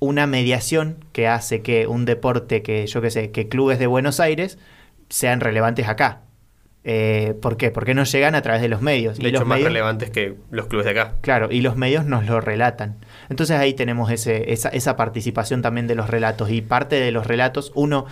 una 0.00 0.26
mediación 0.26 1.04
que 1.12 1.28
hace 1.28 1.62
que 1.62 1.86
un 1.86 2.04
deporte 2.04 2.62
que, 2.62 2.86
yo 2.86 3.00
qué 3.00 3.10
sé, 3.10 3.30
que 3.30 3.48
clubes 3.48 3.78
de 3.78 3.86
Buenos 3.86 4.20
Aires 4.20 4.58
sean 5.08 5.40
relevantes 5.40 5.88
acá. 5.88 6.22
Eh, 6.84 7.34
¿Por 7.42 7.56
qué? 7.56 7.70
Porque 7.70 7.92
nos 7.94 8.10
llegan 8.12 8.34
a 8.34 8.42
través 8.42 8.62
de 8.62 8.68
los 8.68 8.80
medios. 8.80 9.18
de 9.18 9.24
y 9.24 9.26
hecho, 9.28 9.40
los 9.40 9.48
más 9.48 9.56
medios, 9.56 9.72
relevantes 9.72 10.10
que 10.10 10.36
los 10.50 10.66
clubes 10.66 10.86
de 10.86 10.92
acá. 10.92 11.14
Claro, 11.20 11.48
y 11.50 11.60
los 11.60 11.76
medios 11.76 12.06
nos 12.06 12.24
lo 12.26 12.40
relatan. 12.40 12.96
Entonces 13.28 13.58
ahí 13.58 13.74
tenemos 13.74 14.10
ese, 14.10 14.52
esa, 14.52 14.68
esa 14.70 14.96
participación 14.96 15.60
también 15.60 15.86
de 15.86 15.94
los 15.94 16.08
relatos. 16.08 16.50
Y 16.50 16.62
parte 16.62 16.96
de 16.96 17.10
los 17.10 17.26
relatos, 17.26 17.72
uno, 17.74 18.06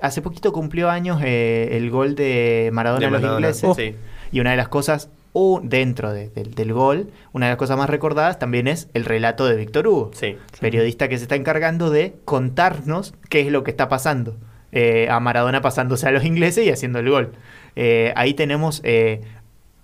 hace 0.00 0.22
poquito 0.22 0.52
cumplió 0.52 0.88
años 0.88 1.20
eh, 1.22 1.70
el 1.72 1.90
gol 1.90 2.14
de 2.14 2.70
Maradona 2.72 3.00
De 3.00 3.16
a 3.16 3.20
los 3.20 3.32
ingleses. 3.32 3.76
sí. 3.76 3.96
Y 4.30 4.40
una 4.40 4.52
de 4.52 4.56
las 4.56 4.68
cosas, 4.68 5.10
u- 5.32 5.60
dentro 5.62 6.12
de- 6.12 6.28
del- 6.30 6.54
del 6.54 6.72
gol, 6.72 7.08
una 7.32 7.46
de 7.46 7.52
las 7.52 7.58
cosas 7.58 7.78
más 7.78 7.88
recordadas 7.88 8.38
también 8.38 8.68
es 8.68 8.88
el 8.94 9.04
relato 9.04 9.46
de 9.46 9.56
Víctor 9.56 9.86
Hugo, 9.88 10.10
Sí. 10.14 10.36
periodista 10.60 11.08
que 11.08 11.16
se 11.16 11.24
está 11.24 11.36
encargando 11.36 11.90
de 11.90 12.14
contarnos 12.24 13.14
qué 13.28 13.40
es 13.40 13.48
lo 13.52 13.64
que 13.64 13.70
está 13.70 13.88
pasando. 13.88 14.36
Eh, 14.72 15.08
a 15.10 15.20
Maradona 15.20 15.60
pasándose 15.60 16.08
a 16.08 16.10
los 16.12 16.24
ingleses 16.24 16.64
y 16.66 16.70
haciendo 16.70 16.98
el 16.98 17.10
gol. 17.10 17.32
Eh, 17.76 18.12
ahí 18.16 18.32
tenemos 18.34 18.80
eh, 18.84 19.20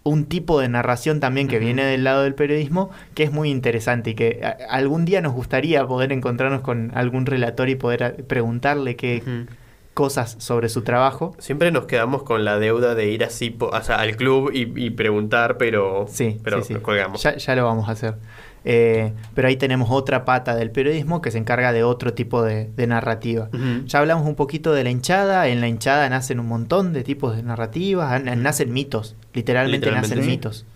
un 0.02 0.24
tipo 0.24 0.58
de 0.60 0.68
narración 0.70 1.20
también 1.20 1.48
que 1.48 1.58
viene 1.58 1.84
del 1.84 2.04
lado 2.04 2.22
del 2.22 2.34
periodismo 2.34 2.88
que 3.14 3.24
es 3.24 3.32
muy 3.32 3.50
interesante 3.50 4.10
y 4.10 4.14
que 4.14 4.40
algún 4.70 5.04
día 5.04 5.20
nos 5.20 5.34
gustaría 5.34 5.86
poder 5.86 6.12
encontrarnos 6.12 6.62
con 6.62 6.90
algún 6.94 7.26
relator 7.26 7.68
y 7.68 7.74
poder 7.74 8.24
preguntarle 8.26 8.96
qué. 8.96 9.22
Cosas 9.98 10.36
sobre 10.38 10.68
su 10.68 10.82
trabajo. 10.82 11.34
Siempre 11.38 11.72
nos 11.72 11.86
quedamos 11.86 12.22
con 12.22 12.44
la 12.44 12.60
deuda 12.60 12.94
de 12.94 13.10
ir 13.10 13.24
así 13.24 13.50
po- 13.50 13.66
o 13.72 13.82
sea, 13.82 13.96
al 13.96 14.14
club 14.14 14.52
y, 14.54 14.60
y 14.86 14.90
preguntar, 14.90 15.56
pero, 15.58 16.06
Sí, 16.08 16.38
pero 16.44 16.62
sí, 16.62 16.74
sí. 16.74 16.80
colgamos. 16.80 17.20
Ya, 17.22 17.36
ya 17.36 17.56
lo 17.56 17.64
vamos 17.64 17.88
a 17.88 17.92
hacer. 17.92 18.14
Eh, 18.64 19.12
pero 19.34 19.48
ahí 19.48 19.56
tenemos 19.56 19.88
otra 19.90 20.24
pata 20.24 20.54
del 20.54 20.70
periodismo 20.70 21.20
que 21.20 21.30
se 21.32 21.38
encarga 21.38 21.72
de 21.72 21.82
otro 21.82 22.12
tipo 22.14 22.42
de, 22.44 22.66
de 22.76 22.86
narrativa. 22.86 23.48
Ya 23.86 23.98
hablamos 23.98 24.24
un 24.28 24.36
poquito 24.36 24.72
de 24.72 24.84
la 24.84 24.90
hinchada. 24.90 25.48
En 25.48 25.60
la 25.60 25.66
hinchada 25.68 26.08
nacen 26.08 26.38
un 26.38 26.46
montón 26.46 26.92
de 26.92 27.02
tipos 27.02 27.34
de 27.36 27.42
narrativas. 27.42 28.22
na- 28.22 28.36
Nacen 28.36 28.72
mitos. 28.72 29.16
Literalmente, 29.34 29.86
Literalmente, 29.86 30.16
nacen 30.16 30.24
sí. 30.24 30.30
mitos. 30.30 30.66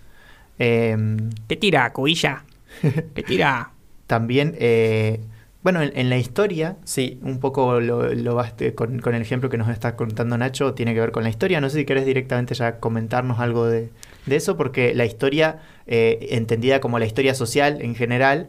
Eh, 0.58 0.96
¿Qué 1.48 1.56
tira, 1.56 1.92
cubilla? 1.92 2.44
¿Qué 3.14 3.22
tira? 3.22 3.70
también, 4.08 4.54
eh, 4.58 5.20
bueno, 5.62 5.80
en, 5.82 5.92
en 5.96 6.10
la 6.10 6.16
historia, 6.18 6.76
Sí, 6.84 7.18
un 7.22 7.38
poco 7.38 7.80
lo, 7.80 8.12
lo 8.14 8.36
bast- 8.36 8.74
con, 8.74 8.98
con 9.00 9.14
el 9.14 9.22
ejemplo 9.22 9.48
que 9.48 9.58
nos 9.58 9.68
está 9.68 9.96
contando 9.96 10.36
Nacho, 10.38 10.74
tiene 10.74 10.94
que 10.94 11.00
ver 11.00 11.12
con 11.12 11.22
la 11.22 11.30
historia. 11.30 11.60
No 11.60 11.70
sé 11.70 11.78
si 11.78 11.84
querés 11.84 12.04
directamente 12.06 12.54
ya 12.54 12.80
comentarnos 12.80 13.38
algo 13.40 13.66
de, 13.66 13.90
de 14.26 14.36
eso, 14.36 14.56
porque 14.56 14.94
la 14.94 15.04
historia, 15.04 15.60
eh, 15.86 16.28
entendida 16.30 16.80
como 16.80 16.98
la 16.98 17.06
historia 17.06 17.34
social 17.34 17.80
en 17.80 17.94
general, 17.94 18.48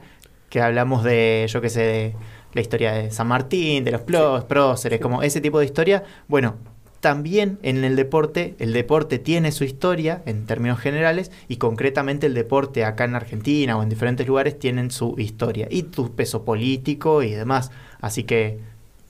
que 0.49 0.61
hablamos 0.61 1.03
de, 1.03 1.45
yo 1.49 1.61
qué 1.61 1.69
sé, 1.69 1.81
de 1.81 2.15
la 2.53 2.61
historia 2.61 2.91
de 2.93 3.11
San 3.11 3.27
Martín, 3.27 3.83
de 3.83 3.91
los 3.91 4.01
plos- 4.01 4.45
próceres, 4.45 4.99
como 4.99 5.21
ese 5.23 5.41
tipo 5.41 5.59
de 5.59 5.65
historia, 5.65 6.03
bueno, 6.27 6.55
también 7.03 7.59
en 7.63 7.83
el 7.83 7.97
deporte, 7.97 8.55
el 8.59 8.71
deporte 8.71 9.19
tiene 9.19 9.51
su 9.51 9.65
historia 9.65 10.23
en 10.25 10.45
términos 10.45 10.79
generales 10.79 11.31
y 11.49 11.57
concretamente 11.57 12.27
el 12.27 12.33
deporte 12.33 12.85
acá 12.85 13.03
en 13.03 13.15
Argentina 13.15 13.77
o 13.77 13.83
en 13.83 13.89
diferentes 13.89 14.25
lugares 14.25 14.57
tienen 14.57 14.89
su 14.89 15.13
historia 15.17 15.67
y 15.69 15.85
su 15.93 16.13
peso 16.13 16.45
político 16.45 17.21
y 17.21 17.31
demás. 17.31 17.71
Así 17.99 18.23
que, 18.23 18.59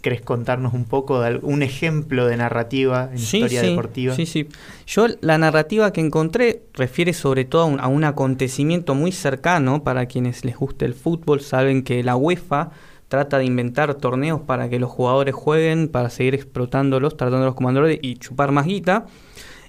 ¿querés 0.02 0.22
contarnos 0.22 0.74
un 0.74 0.86
poco 0.86 1.22
de 1.22 1.28
algún 1.28 1.62
ejemplo 1.62 2.26
de 2.26 2.36
narrativa 2.36 3.12
en 3.12 3.20
historia 3.20 3.62
deportiva? 3.62 4.16
Sí, 4.16 4.26
sí. 4.26 4.48
Yo 4.88 5.06
la 5.22 5.38
narrativa 5.38 5.94
que 5.94 6.02
encontré 6.02 6.64
refiere 6.74 7.14
sobre 7.14 7.46
todo 7.46 7.62
a 7.62 7.66
un, 7.66 7.80
a 7.80 7.86
un 7.90 8.06
acontecimiento 8.06 8.96
muy 8.96 9.12
cercano 9.12 9.84
para 9.84 10.08
quienes 10.08 10.44
les 10.46 10.58
guste 10.58 10.86
el 10.86 10.96
fútbol. 10.96 11.42
Saben 11.42 11.84
que 11.84 12.02
la 12.02 12.16
UEFA 12.16 12.72
trata 13.14 13.38
de 13.38 13.46
inventar 13.46 13.94
torneos 13.94 14.42
para 14.42 14.70
que 14.70 14.80
los 14.80 14.90
jugadores 14.90 15.36
jueguen, 15.36 15.88
para 15.88 16.10
seguir 16.10 16.34
explotándolos, 16.34 17.16
tratándolos 17.16 17.54
como 17.54 17.70
androides 17.70 18.00
y 18.02 18.16
chupar 18.16 18.52
más 18.52 18.66
guita. 18.66 19.06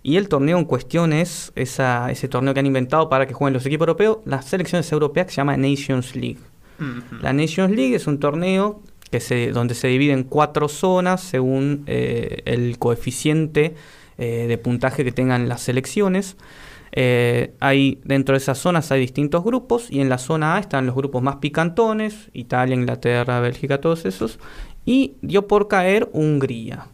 Y 0.03 0.17
el 0.17 0.31
torneo 0.31 0.57
en 0.57 0.65
cuestión 0.65 1.13
es 1.13 1.53
esa, 1.55 2.11
ese 2.11 2.27
torneo 2.27 2.55
que 2.55 2.61
han 2.61 2.67
inventado 2.67 3.11
para 3.11 3.27
que 3.27 3.35
jueguen 3.35 3.53
los 3.53 3.67
equipos 3.67 3.87
europeos, 3.87 4.21
las 4.25 4.47
selecciones 4.47 4.91
europeas 4.91 5.27
que 5.27 5.33
se 5.33 5.37
llama 5.37 5.59
Nations 5.59 6.17
League. 6.17 6.39
La 7.21 7.35
Nations 7.35 7.71
League 7.71 7.95
es 7.95 8.07
un 8.07 8.19
torneo 8.19 8.81
que 9.11 9.21
se, 9.21 9.51
donde 9.51 9.75
se 9.75 9.89
divide 9.89 10.15
en 10.15 10.23
cuatro 10.23 10.69
zonas 10.69 11.21
según 11.21 11.85
eh, 11.87 12.41
el 12.47 12.79
coeficiente 12.79 13.75
eh, 14.17 14.47
de 14.49 14.57
puntaje 14.57 15.05
que 15.05 15.13
tengan 15.13 15.51
las 15.51 15.61
selecciones. 15.61 16.39
Eh, 16.97 17.55
hay, 17.59 18.01
dentro 18.05 18.35
de 18.35 18.39
esas 18.39 18.57
zonas 18.57 18.93
hay 18.93 19.01
distintos 19.01 19.43
grupos 19.43 19.91
y 19.91 20.01
en 20.01 20.09
la 20.09 20.19
zona 20.19 20.55
A 20.55 20.61
están 20.61 20.87
los 20.87 20.95
grupos 20.95 21.23
más 21.23 21.37
picantones, 21.37 22.31
Italia, 22.33 22.77
Inglaterra, 22.77 23.41
Bélgica, 23.41 23.81
todos 23.81 24.05
esos. 24.05 24.39
Y 24.85 25.15
dio 25.21 25.49
por 25.49 25.67
caer 25.67 26.09
Hungría. 26.13 26.87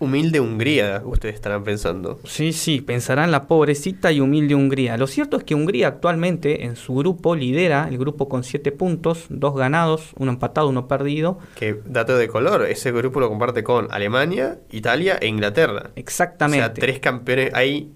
humilde 0.00 0.38
Hungría, 0.40 1.00
ustedes 1.06 1.36
estarán 1.36 1.64
pensando. 1.64 2.20
Sí, 2.24 2.52
sí, 2.52 2.82
pensarán 2.82 3.30
la 3.30 3.46
pobrecita 3.46 4.12
y 4.12 4.20
humilde 4.20 4.54
Hungría. 4.54 4.98
Lo 4.98 5.06
cierto 5.06 5.38
es 5.38 5.44
que 5.44 5.54
Hungría 5.54 5.88
actualmente 5.88 6.64
en 6.64 6.76
su 6.76 6.94
grupo 6.94 7.34
lidera 7.34 7.86
el 7.88 7.96
grupo 7.96 8.28
con 8.28 8.44
7 8.44 8.70
puntos, 8.72 9.26
dos 9.30 9.54
ganados, 9.56 10.10
uno 10.18 10.32
empatado, 10.32 10.68
uno 10.68 10.88
perdido. 10.88 11.38
Que 11.54 11.80
dato 11.86 12.18
de 12.18 12.28
color, 12.28 12.66
ese 12.66 12.92
grupo 12.92 13.20
lo 13.20 13.30
comparte 13.30 13.62
con 13.62 13.86
Alemania, 13.92 14.58
Italia 14.70 15.16
e 15.18 15.28
Inglaterra. 15.28 15.92
Exactamente. 15.96 16.64
O 16.64 16.66
sea, 16.66 16.74
tres 16.74 16.98
campeones, 16.98 17.54
hay 17.54 17.92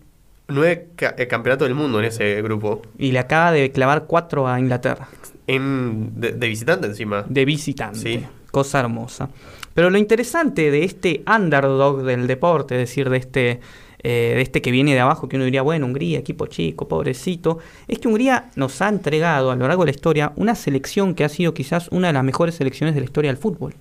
nueve 0.48 0.88
ca- 0.96 1.14
eh, 1.18 1.26
campeonatos 1.26 1.66
del 1.68 1.74
mundo 1.74 1.98
en 1.98 2.04
ese 2.06 2.40
grupo. 2.42 2.82
Y 2.98 3.12
le 3.12 3.18
acaba 3.18 3.52
de 3.52 3.70
clavar 3.72 4.04
4 4.06 4.46
a 4.48 4.58
Inglaterra, 4.60 5.08
En, 5.46 6.12
de, 6.20 6.32
de 6.32 6.48
visitante 6.48 6.86
encima. 6.86 7.24
de 7.28 7.44
visitante. 7.44 7.98
Sí. 7.98 8.24
Cosa 8.50 8.80
hermosa. 8.80 9.28
Pero 9.74 9.90
lo 9.90 9.98
interesante 9.98 10.70
de 10.70 10.84
este 10.84 11.22
underdog 11.26 12.02
del 12.02 12.26
deporte, 12.26 12.74
es 12.76 12.88
decir, 12.88 13.10
de 13.10 13.16
este, 13.18 13.60
eh, 14.02 14.32
de 14.36 14.40
este 14.40 14.62
que 14.62 14.70
viene 14.70 14.94
de 14.94 15.00
abajo, 15.00 15.28
que 15.28 15.36
uno 15.36 15.44
diría, 15.44 15.60
bueno, 15.62 15.84
Hungría, 15.86 16.18
equipo 16.18 16.46
chico, 16.46 16.88
pobrecito, 16.88 17.58
es 17.86 17.98
que 17.98 18.08
Hungría 18.08 18.50
nos 18.56 18.80
ha 18.80 18.88
entregado 18.88 19.50
a 19.50 19.56
lo 19.56 19.66
largo 19.68 19.82
de 19.84 19.90
la 19.92 19.96
historia 19.96 20.32
una 20.36 20.54
selección 20.54 21.14
que 21.14 21.24
ha 21.24 21.28
sido 21.28 21.52
quizás 21.52 21.88
una 21.88 22.06
de 22.06 22.14
las 22.14 22.24
mejores 22.24 22.54
selecciones 22.54 22.94
de 22.94 23.00
la 23.02 23.04
historia 23.04 23.30
del 23.30 23.36
fútbol, 23.36 23.74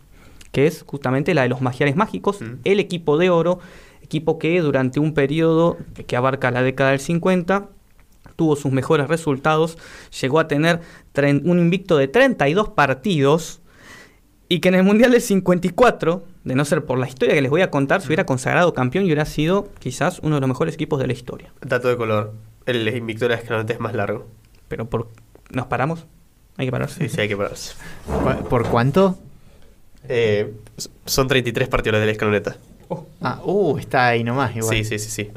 que 0.51 0.67
es 0.67 0.83
justamente 0.85 1.33
la 1.33 1.43
de 1.43 1.49
los 1.49 1.61
magiares 1.61 1.95
mágicos, 1.95 2.41
Mm. 2.41 2.55
el 2.65 2.79
equipo 2.81 3.17
de 3.17 3.29
oro, 3.29 3.59
equipo 4.05 4.39
que 4.39 4.59
durante 4.61 4.99
un 4.99 5.13
periodo 5.13 5.77
que 6.07 6.15
abarca 6.15 6.51
la 6.51 6.61
década 6.61 6.91
del 6.91 6.99
50 6.99 7.67
tuvo 8.35 8.55
sus 8.55 8.71
mejores 8.71 9.07
resultados, 9.07 9.77
llegó 10.21 10.39
a 10.39 10.47
tener 10.47 10.81
un 11.43 11.59
invicto 11.59 11.97
de 11.97 12.07
32 12.07 12.69
partidos 12.69 13.61
y 14.49 14.59
que 14.59 14.67
en 14.69 14.75
el 14.75 14.83
Mundial 14.83 15.11
del 15.11 15.21
54, 15.21 16.23
de 16.43 16.55
no 16.55 16.65
ser 16.65 16.85
por 16.85 16.99
la 16.99 17.07
historia 17.07 17.33
que 17.33 17.41
les 17.41 17.49
voy 17.49 17.61
a 17.61 17.71
contar, 17.71 18.01
se 18.01 18.07
hubiera 18.07 18.25
consagrado 18.25 18.73
campeón 18.73 19.03
y 19.05 19.07
hubiera 19.07 19.25
sido 19.25 19.69
quizás 19.79 20.19
uno 20.21 20.35
de 20.35 20.41
los 20.41 20.47
mejores 20.49 20.75
equipos 20.75 20.99
de 20.99 21.07
la 21.07 21.13
historia. 21.13 21.51
Dato 21.61 21.87
de 21.87 21.97
color, 21.97 22.33
el 22.65 22.87
invicto 22.95 23.25
de 23.25 23.29
la 23.29 23.35
escaloneta 23.41 23.73
es 23.73 23.79
más 23.79 23.93
largo. 23.95 24.27
Pero 24.67 24.87
por 24.89 25.09
¿nos 25.49 25.65
paramos? 25.67 26.05
Hay 26.57 26.67
que 26.67 26.71
pararse. 26.71 26.99
Sí, 27.07 27.09
sí, 27.15 27.21
hay 27.21 27.27
que 27.27 27.37
pararse. 27.37 27.73
¿Cu- 28.05 28.47
¿Por 28.49 28.67
cuánto? 28.67 29.17
Eh, 30.07 30.53
son 31.05 31.27
33 31.27 31.67
partidos 31.67 31.99
de 31.99 32.05
la 32.05 32.11
escaloneta. 32.11 32.57
Ah, 33.21 33.41
uh, 33.43 33.77
está 33.77 34.07
ahí 34.07 34.23
nomás 34.23 34.55
igual. 34.55 34.75
Sí, 34.75 34.83
sí, 34.83 34.99
sí, 34.99 35.09
sí. 35.09 35.31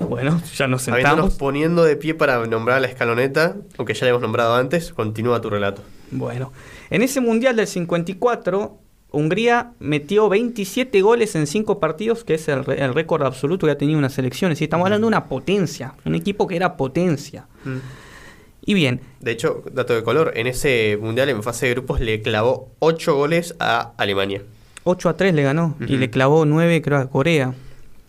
Bueno, 0.00 0.40
ya 0.54 0.68
nos 0.68 0.86
Habiéndonos 0.88 1.16
sentamos. 1.32 1.34
poniendo 1.34 1.82
de 1.84 1.96
pie 1.96 2.14
para 2.14 2.46
nombrar 2.46 2.80
la 2.80 2.86
escaloneta, 2.86 3.56
aunque 3.78 3.94
ya 3.94 4.04
la 4.06 4.10
hemos 4.10 4.22
nombrado 4.22 4.54
antes, 4.54 4.92
continúa 4.92 5.40
tu 5.40 5.50
relato. 5.50 5.82
Bueno, 6.12 6.52
en 6.90 7.02
ese 7.02 7.20
Mundial 7.20 7.56
del 7.56 7.66
54, 7.66 8.78
Hungría 9.10 9.72
metió 9.80 10.28
27 10.28 11.00
goles 11.02 11.34
en 11.34 11.46
5 11.46 11.80
partidos, 11.80 12.22
que 12.24 12.34
es 12.34 12.46
el, 12.48 12.64
re- 12.64 12.82
el 12.84 12.94
récord 12.94 13.22
absoluto 13.24 13.66
que 13.66 13.72
ha 13.72 13.78
tenido 13.78 13.98
una 13.98 14.08
selección. 14.10 14.52
Es 14.52 14.56
decir, 14.58 14.66
estamos 14.66 14.84
hablando 14.86 15.06
de 15.06 15.08
una 15.08 15.24
potencia, 15.26 15.94
un 16.04 16.14
equipo 16.14 16.46
que 16.46 16.54
era 16.56 16.76
potencia. 16.76 17.46
Y 18.64 18.74
bien, 18.74 19.00
De 19.20 19.32
hecho, 19.32 19.62
dato 19.72 19.94
de 19.94 20.02
color, 20.04 20.32
en 20.36 20.46
ese 20.46 20.96
mundial 21.00 21.28
en 21.30 21.42
fase 21.42 21.66
de 21.66 21.72
grupos 21.72 22.00
le 22.00 22.20
clavó 22.22 22.68
8 22.80 23.16
goles 23.16 23.54
a 23.58 23.92
Alemania. 23.96 24.42
8 24.88 25.08
a 25.10 25.16
3 25.16 25.34
le 25.34 25.42
ganó 25.42 25.76
y 25.80 25.96
le 25.98 26.10
clavó 26.10 26.44
9 26.44 26.82
creo 26.82 26.98
a 26.98 27.10
Corea. 27.10 27.54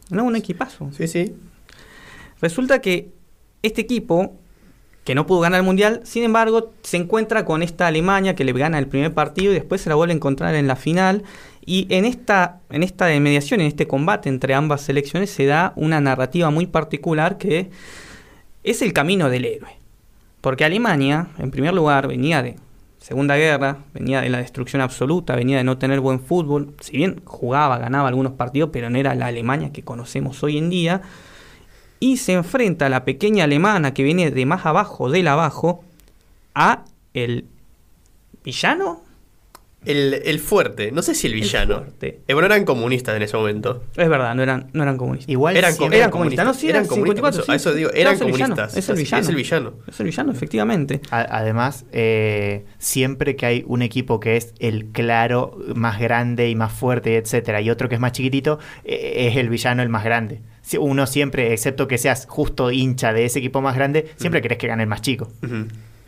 No, 0.09 0.23
un 0.23 0.35
equipazo. 0.35 0.89
Sí, 0.95 1.07
sí. 1.07 1.35
Resulta 2.41 2.79
que 2.79 3.11
este 3.61 3.81
equipo, 3.81 4.33
que 5.03 5.13
no 5.13 5.25
pudo 5.25 5.41
ganar 5.41 5.59
el 5.59 5.65
Mundial, 5.65 6.01
sin 6.03 6.23
embargo, 6.23 6.71
se 6.81 6.97
encuentra 6.97 7.43
con 7.43 7.61
esta 7.61 7.87
Alemania 7.87 8.33
que 8.33 8.45
le 8.45 8.53
gana 8.53 8.79
el 8.79 8.87
primer 8.87 9.13
partido 9.13 9.51
y 9.51 9.55
después 9.55 9.81
se 9.81 9.89
la 9.89 9.95
vuelve 9.95 10.13
a 10.13 10.15
encontrar 10.15 10.55
en 10.55 10.67
la 10.67 10.75
final. 10.75 11.23
Y 11.65 11.85
en 11.89 12.05
esta, 12.05 12.61
en 12.69 12.81
esta 12.81 13.07
mediación, 13.19 13.59
en 13.59 13.67
este 13.67 13.87
combate 13.87 14.29
entre 14.29 14.53
ambas 14.53 14.81
selecciones, 14.81 15.29
se 15.29 15.45
da 15.45 15.73
una 15.75 15.99
narrativa 15.99 16.49
muy 16.49 16.65
particular 16.65 17.37
que 17.37 17.69
es 18.63 18.81
el 18.81 18.93
camino 18.93 19.29
del 19.29 19.45
héroe. 19.45 19.77
Porque 20.41 20.63
Alemania, 20.63 21.27
en 21.37 21.51
primer 21.51 21.73
lugar, 21.73 22.07
venía 22.07 22.41
de 22.41 22.55
Segunda 22.99 23.37
Guerra, 23.37 23.77
venía 23.93 24.21
de 24.21 24.29
la 24.29 24.39
destrucción 24.39 24.81
absoluta, 24.81 25.35
venía 25.35 25.57
de 25.57 25.63
no 25.63 25.77
tener 25.77 26.01
buen 26.01 26.19
fútbol, 26.19 26.75
si 26.81 26.97
bien 26.97 27.21
jugaba, 27.25 27.77
ganaba 27.77 28.09
algunos 28.09 28.33
partidos, 28.33 28.69
pero 28.73 28.89
no 28.89 28.97
era 28.97 29.15
la 29.15 29.27
Alemania 29.27 29.71
que 29.71 29.83
conocemos 29.83 30.43
hoy 30.43 30.57
en 30.57 30.69
día, 30.69 31.01
y 32.01 32.17
se 32.17 32.33
enfrenta 32.33 32.87
a 32.87 32.89
la 32.89 33.05
pequeña 33.05 33.45
alemana 33.45 33.93
que 33.93 34.03
viene 34.03 34.31
de 34.31 34.45
más 34.45 34.65
abajo, 34.65 35.09
del 35.09 35.29
abajo, 35.29 35.83
a 36.53 36.83
el 37.13 37.45
villano, 38.43 39.01
El, 39.85 40.13
el 40.25 40.39
fuerte, 40.39 40.91
no 40.91 41.01
sé 41.01 41.15
si 41.15 41.27
el 41.27 41.33
villano. 41.33 41.77
fuerte. 41.77 42.19
Eh, 42.27 42.33
bueno, 42.33 42.47
eran 42.47 42.65
comunistas 42.65 43.15
en 43.15 43.21
ese 43.21 43.37
momento. 43.37 43.83
Es 43.95 44.09
verdad, 44.09 44.35
no 44.35 44.43
eran, 44.43 44.69
no 44.73 44.83
eran 44.83 44.97
comunistas. 44.97 45.29
Igual 45.29 45.55
Eran, 45.55 45.73
comunistas, 46.09 46.45
¿no? 46.45 46.53
Sí, 46.53 46.67
eran 46.67 46.81
eran 46.83 46.87
comunistas. 46.89 47.35
54, 47.35 47.37
por 47.37 47.43
eso- 47.43 47.51
a 47.51 47.55
eso 47.55 47.73
digo, 47.73 47.89
eran 47.93 48.13
es 48.15 48.21
el 48.21 48.27
villano, 48.27 48.55
comunistas. 48.55 48.77
es 48.77 48.89
el 48.89 48.95
villano. 48.97 49.21
Es 49.23 49.29
el 49.29 49.35
villano. 49.35 49.73
Es 49.87 49.99
el 50.01 50.05
villano, 50.05 50.31
efectivamente. 50.33 51.01
Además, 51.11 51.85
eh, 51.93 52.65
siempre 52.77 53.35
que 53.37 53.45
hay 53.45 53.63
un 53.67 53.81
equipo 53.81 54.19
que 54.19 54.35
es 54.35 54.53
el 54.59 54.87
claro 54.87 55.57
más 55.75 55.99
grande 55.99 56.49
y 56.49 56.55
más 56.55 56.73
fuerte, 56.73 57.15
etcétera, 57.15 57.61
y 57.61 57.69
otro 57.69 57.87
que 57.87 57.95
es 57.95 58.01
más 58.01 58.11
chiquitito, 58.11 58.59
eh, 58.83 59.27
es 59.29 59.37
el 59.37 59.47
villano 59.49 59.81
el 59.81 59.89
más 59.89 60.03
grande. 60.03 60.41
Si- 60.61 60.77
Uno 60.77 61.07
siempre, 61.07 61.53
excepto 61.53 61.87
que 61.87 61.97
seas 61.97 62.25
justo 62.29 62.69
hincha 62.69 63.11
de 63.13 63.25
ese 63.25 63.39
equipo 63.39 63.61
más 63.61 63.75
grande, 63.75 64.09
siempre 64.17 64.41
querés 64.41 64.57
que 64.59 64.67
gane 64.67 64.83
el 64.83 64.89
más 64.89 65.01
chico. 65.01 65.31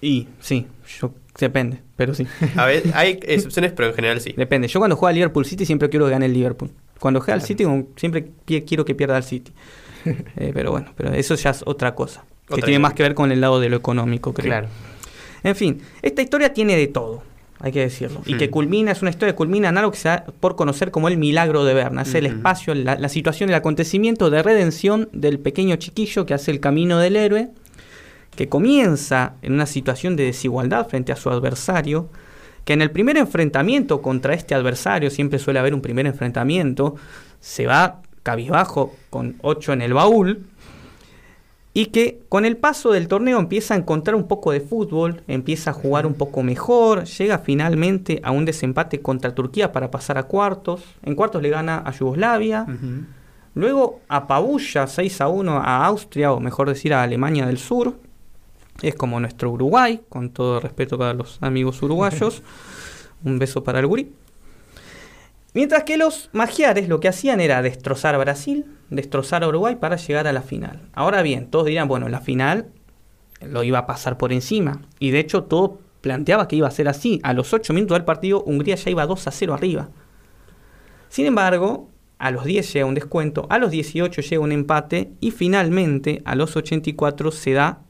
Y 0.02 0.28
sí, 0.40 0.66
yo, 1.00 1.14
depende, 1.40 1.80
pero 1.96 2.14
sí. 2.14 2.26
A 2.56 2.66
ver, 2.66 2.84
hay 2.94 3.20
excepciones, 3.22 3.72
pero 3.72 3.90
en 3.90 3.96
general 3.96 4.20
sí. 4.22 4.34
Depende. 4.36 4.68
Yo 4.68 4.80
cuando 4.80 4.96
juego 4.96 5.10
a 5.10 5.14
Liverpool 5.14 5.46
City 5.46 5.66
siempre 5.66 5.90
quiero 5.90 6.06
que 6.06 6.12
gane 6.12 6.26
el 6.26 6.34
Liverpool. 6.34 6.72
Cuando 7.00 7.20
juega 7.20 7.34
al 7.36 7.42
City 7.42 7.66
siempre 7.96 8.32
quiero 8.46 8.84
que 8.86 8.96
pierda 8.96 9.18
el 9.18 9.24
City. 9.24 9.52
Eh, 10.04 10.50
pero 10.52 10.72
bueno, 10.72 10.92
pero 10.98 11.14
eso 11.14 11.36
ya 11.36 11.52
es 11.52 11.62
otra 11.64 11.94
cosa. 11.94 12.26
Que 12.48 12.64
tiene 12.64 12.80
más 12.80 12.94
que 12.96 13.04
ver 13.04 13.14
con 13.14 13.32
el 13.32 13.40
lado 13.40 13.60
de 13.60 13.70
lo 13.70 13.78
económico, 13.78 14.34
creo. 14.34 14.48
Claro. 14.48 14.68
En 15.44 15.56
fin, 15.56 15.80
esta 16.02 16.24
historia 16.24 16.54
tiene 16.54 16.76
de 16.76 16.88
todo, 16.88 17.22
hay 17.60 17.72
que 17.72 17.82
decirlo. 17.82 18.24
Y 18.26 18.34
Hmm. 18.34 18.38
que 18.40 18.50
culmina, 18.50 18.92
es 18.94 19.02
una 19.04 19.12
historia 19.12 19.34
que 19.34 19.38
culmina 19.38 19.70
en 19.70 19.78
algo 19.78 19.92
que 19.92 19.98
se 20.00 20.10
da 20.10 20.26
por 20.40 20.56
conocer 20.56 20.90
como 20.90 21.08
el 21.08 21.18
milagro 21.18 21.66
de 21.66 21.76
Berna. 21.76 22.02
Es 22.02 22.16
el 22.16 22.26
espacio, 22.26 22.74
la, 22.74 22.96
la 22.96 23.10
situación, 23.10 23.50
el 23.50 23.56
acontecimiento 23.56 24.32
de 24.32 24.42
redención 24.42 25.08
del 25.14 25.38
pequeño 25.38 25.76
chiquillo 25.76 26.26
que 26.26 26.34
hace 26.34 26.50
el 26.50 26.60
camino 26.60 26.98
del 26.98 27.16
héroe, 27.16 27.50
que 28.36 28.50
comienza 28.50 29.34
en 29.42 29.54
una 29.54 29.66
situación 29.66 30.16
de 30.16 30.24
desigualdad 30.26 30.88
frente 30.88 31.12
a 31.12 31.16
su 31.16 31.30
adversario, 31.30 32.10
que 32.66 32.74
en 32.74 32.82
el 32.82 32.92
primer 32.92 33.18
enfrentamiento 33.18 34.02
contra 34.02 34.34
este 34.34 34.56
adversario, 34.56 35.10
siempre 35.10 35.40
suele 35.40 35.60
haber 35.60 35.74
un 35.74 35.82
primer 35.82 36.06
enfrentamiento, 36.06 36.96
se 37.40 37.66
va 37.66 38.02
cabizbajo 38.24 38.94
con 39.10 39.36
8 39.42 39.74
en 39.74 39.82
el 39.82 39.94
baúl, 39.94 40.46
y 41.74 41.88
que 41.88 42.20
con 42.28 42.44
el 42.44 42.58
paso 42.58 42.92
del 42.92 43.08
torneo 43.08 43.40
empieza 43.40 43.74
a 43.74 43.78
encontrar 43.78 44.16
un 44.16 44.28
poco 44.28 44.52
de 44.52 44.60
fútbol, 44.60 45.24
empieza 45.28 45.72
a 45.72 45.74
jugar 45.74 46.06
un 46.06 46.16
poco 46.16 46.44
mejor, 46.44 47.06
llega 47.06 47.40
finalmente 47.40 48.20
a 48.24 48.32
un 48.32 48.44
desempate 48.44 49.02
contra 49.02 49.34
Turquía 49.34 49.72
para 49.72 49.90
pasar 49.90 50.18
a 50.18 50.24
cuartos, 50.24 50.84
en 51.04 51.16
cuartos 51.16 51.42
le 51.42 51.50
gana 51.50 51.82
a 51.86 51.92
Yugoslavia, 51.92 52.66
Ujú. 52.68 53.06
luego 53.56 54.02
apabulla 54.10 54.86
6 54.86 55.22
a 55.22 55.30
1 55.30 55.58
a 55.58 55.86
Austria, 55.86 56.34
o 56.34 56.42
mejor 56.42 56.68
decir 56.68 56.94
a 56.94 57.04
Alemania 57.04 57.46
del 57.46 57.58
Sur, 57.58 57.96
es 58.82 58.96
como 58.96 59.20
nuestro 59.20 59.52
Uruguay, 59.52 60.02
con 60.10 60.32
todo 60.32 60.60
respeto 60.60 60.98
para 60.98 61.14
los 61.14 61.38
amigos 61.42 61.82
uruguayos, 61.82 62.44
un 63.24 63.40
beso 63.40 63.64
para 63.64 63.80
el 63.80 63.88
gurí. 63.88 64.12
Mientras 65.54 65.84
que 65.84 65.98
los 65.98 66.30
magiares 66.32 66.88
lo 66.88 67.00
que 67.00 67.10
hacían 67.10 67.42
era 67.42 67.62
destrozar 67.62 68.16
a 68.16 68.20
Brasil, 68.20 68.66
destrozar 68.90 69.44
a 69.44 69.50
Uruguay 69.50 69.76
para 69.76 69.98
llegar 69.98 70.28
a 70.28 70.34
la 70.34 70.42
final. 70.42 70.82
Ahora 70.94 71.22
bien, 71.22 71.48
todos 71.48 71.66
dirán, 71.66 71.90
bueno, 71.90 72.08
la 72.08 72.22
final 72.22 72.68
lo 73.42 73.64
iba 73.64 73.80
a 73.80 73.86
pasar 73.86 74.18
por 74.18 74.32
encima. 74.32 74.82
Y 75.00 75.12
de 75.12 75.20
hecho 75.20 75.44
todo 75.44 75.80
planteaba 76.00 76.48
que 76.48 76.56
iba 76.56 76.68
a 76.68 76.72
ser 76.72 76.88
así. 76.88 77.20
A 77.24 77.34
los 77.34 77.54
8 77.54 77.74
minutos 77.74 77.96
del 77.96 78.06
partido, 78.06 78.44
Hungría 78.44 78.76
ya 78.76 78.92
iba 78.92 79.06
2 79.06 79.28
a 79.28 79.32
0 79.32 79.54
arriba. 79.54 79.90
Sin 81.10 81.26
embargo, 81.26 81.90
a 82.18 82.32
los 82.32 82.46
10 82.46 82.74
llega 82.74 82.86
un 82.86 82.96
descuento, 82.96 83.48
a 83.50 83.58
los 83.58 83.72
18 83.72 84.22
llega 84.22 84.42
un 84.42 84.52
empate 84.52 85.12
y 85.20 85.32
finalmente 85.32 86.22
a 86.24 86.36
los 86.36 86.56
84 86.56 87.32
se 87.32 87.54
da 87.54 87.82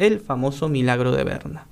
el 0.00 0.20
famoso 0.20 0.68
milagro 0.68 1.12
de 1.12 1.24
Berna. 1.24 1.66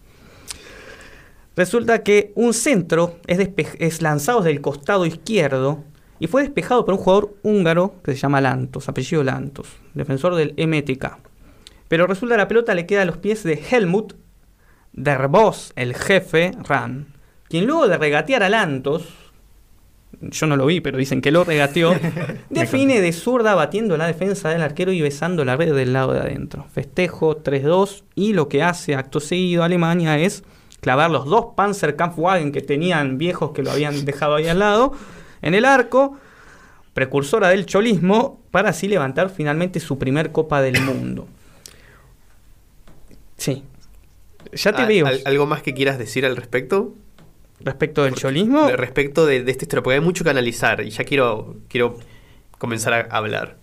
Resulta 1.56 2.04
que 2.04 2.30
un 2.36 2.54
centro 2.54 3.16
es, 3.26 4.00
lanzado 4.00 4.38
desde 4.38 4.52
el 4.52 4.60
costado 4.60 5.06
izquierdo 5.06 5.82
y 6.20 6.28
fue 6.28 6.42
despejado 6.42 6.84
por 6.84 6.94
un 6.94 7.00
jugador 7.00 7.34
húngaro 7.42 7.94
que 8.04 8.12
se 8.12 8.18
llama 8.18 8.40
Lantos, 8.40 8.88
apellido 8.88 9.24
Lantos, 9.24 9.68
defensor 9.94 10.36
del 10.36 10.54
MTK. 10.56 11.18
Pero 11.88 12.06
resulta 12.06 12.36
la 12.36 12.46
pelota 12.46 12.74
le 12.74 12.86
queda 12.86 13.02
a 13.02 13.06
los 13.06 13.16
pies 13.16 13.42
de 13.42 13.60
Helmut 13.70 14.14
Derbos, 14.92 15.72
el 15.74 15.94
jefe 15.94 16.52
Ran, 16.62 17.14
quien 17.48 17.66
luego 17.66 17.88
de 17.88 17.98
regatear 17.98 18.42
a 18.42 18.48
Lantos, 18.48 19.08
yo 20.20 20.46
no 20.46 20.56
lo 20.56 20.66
vi, 20.66 20.80
pero 20.80 20.98
dicen 20.98 21.20
que 21.20 21.30
lo 21.30 21.44
regateó, 21.44 21.94
define 22.50 23.00
de 23.00 23.12
zurda 23.12 23.54
batiendo 23.54 23.96
la 23.96 24.06
defensa 24.06 24.48
del 24.48 24.62
arquero 24.62 24.92
y 24.92 25.00
besando 25.00 25.44
la 25.44 25.56
red 25.56 25.74
del 25.74 25.92
lado 25.92 26.12
de 26.12 26.20
adentro. 26.20 26.66
Festejo 26.72 27.36
3-2 27.42 28.02
y 28.14 28.32
lo 28.32 28.48
que 28.48 28.62
hace 28.62 28.94
acto 28.94 29.20
seguido 29.20 29.62
Alemania 29.62 30.18
es 30.18 30.42
clavar 30.80 31.10
los 31.10 31.24
dos 31.26 31.54
Panzerkampfwagen 31.56 32.52
que 32.52 32.60
tenían 32.60 33.18
viejos 33.18 33.50
que 33.52 33.62
lo 33.62 33.70
habían 33.70 34.04
dejado 34.06 34.34
ahí 34.36 34.48
al 34.48 34.58
lado 34.58 34.92
en 35.42 35.54
el 35.54 35.64
arco, 35.64 36.16
precursora 36.94 37.48
del 37.48 37.64
cholismo, 37.66 38.40
para 38.50 38.70
así 38.70 38.88
levantar 38.88 39.30
finalmente 39.30 39.78
su 39.78 39.98
primer 39.98 40.32
Copa 40.32 40.60
del 40.62 40.80
Mundo. 40.80 41.28
Sí. 43.36 43.62
Ya 44.52 44.72
te 44.72 44.86
digo, 44.86 45.06
al- 45.06 45.20
¿Algo 45.24 45.46
más 45.46 45.62
que 45.62 45.74
quieras 45.74 45.98
decir 45.98 46.24
al 46.26 46.34
respecto? 46.36 46.94
Respecto 47.60 48.04
del 48.04 48.14
cholismo, 48.14 48.68
Respecto 48.68 49.26
de, 49.26 49.42
de 49.42 49.50
esta 49.50 49.64
historia, 49.64 49.82
porque 49.82 49.94
hay 49.96 50.04
mucho 50.04 50.24
que 50.24 50.30
analizar 50.30 50.80
y 50.84 50.90
ya 50.90 51.04
quiero, 51.04 51.56
quiero 51.68 51.98
comenzar 52.58 52.92
a 52.92 53.16
hablar. 53.16 53.56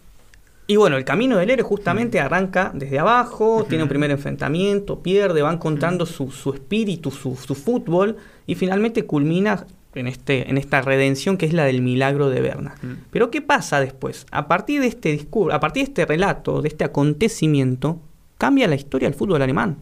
Y 0.67 0.77
bueno, 0.77 0.97
el 0.97 1.05
camino 1.05 1.37
del 1.37 1.51
héroe 1.51 1.63
justamente 1.63 2.19
arranca 2.19 2.71
desde 2.73 2.97
abajo, 2.97 3.65
tiene 3.69 3.83
un 3.83 3.89
primer 3.89 4.09
enfrentamiento, 4.09 5.01
pierde, 5.03 5.43
va 5.43 5.53
encontrando 5.53 6.07
su, 6.07 6.31
su 6.31 6.53
espíritu, 6.53 7.11
su, 7.11 7.35
su 7.35 7.53
fútbol, 7.53 8.17
y 8.47 8.55
finalmente 8.55 9.05
culmina 9.05 9.67
en, 9.93 10.07
este, 10.07 10.49
en 10.49 10.57
esta 10.57 10.81
redención 10.81 11.37
que 11.37 11.45
es 11.45 11.53
la 11.53 11.65
del 11.65 11.83
milagro 11.83 12.29
de 12.29 12.41
Berna. 12.41 12.75
Mm. 12.81 12.93
Pero 13.11 13.29
¿qué 13.29 13.41
pasa 13.41 13.79
después? 13.79 14.25
A 14.31 14.47
partir 14.47 14.81
de 14.81 14.87
este 14.87 15.11
discurso, 15.11 15.55
a 15.55 15.59
partir 15.59 15.83
de 15.83 15.89
este 15.89 16.05
relato, 16.05 16.63
de 16.63 16.67
este 16.67 16.83
acontecimiento, 16.83 18.01
cambia 18.39 18.67
la 18.67 18.75
historia 18.75 19.07
del 19.07 19.17
fútbol 19.17 19.43
alemán. 19.43 19.77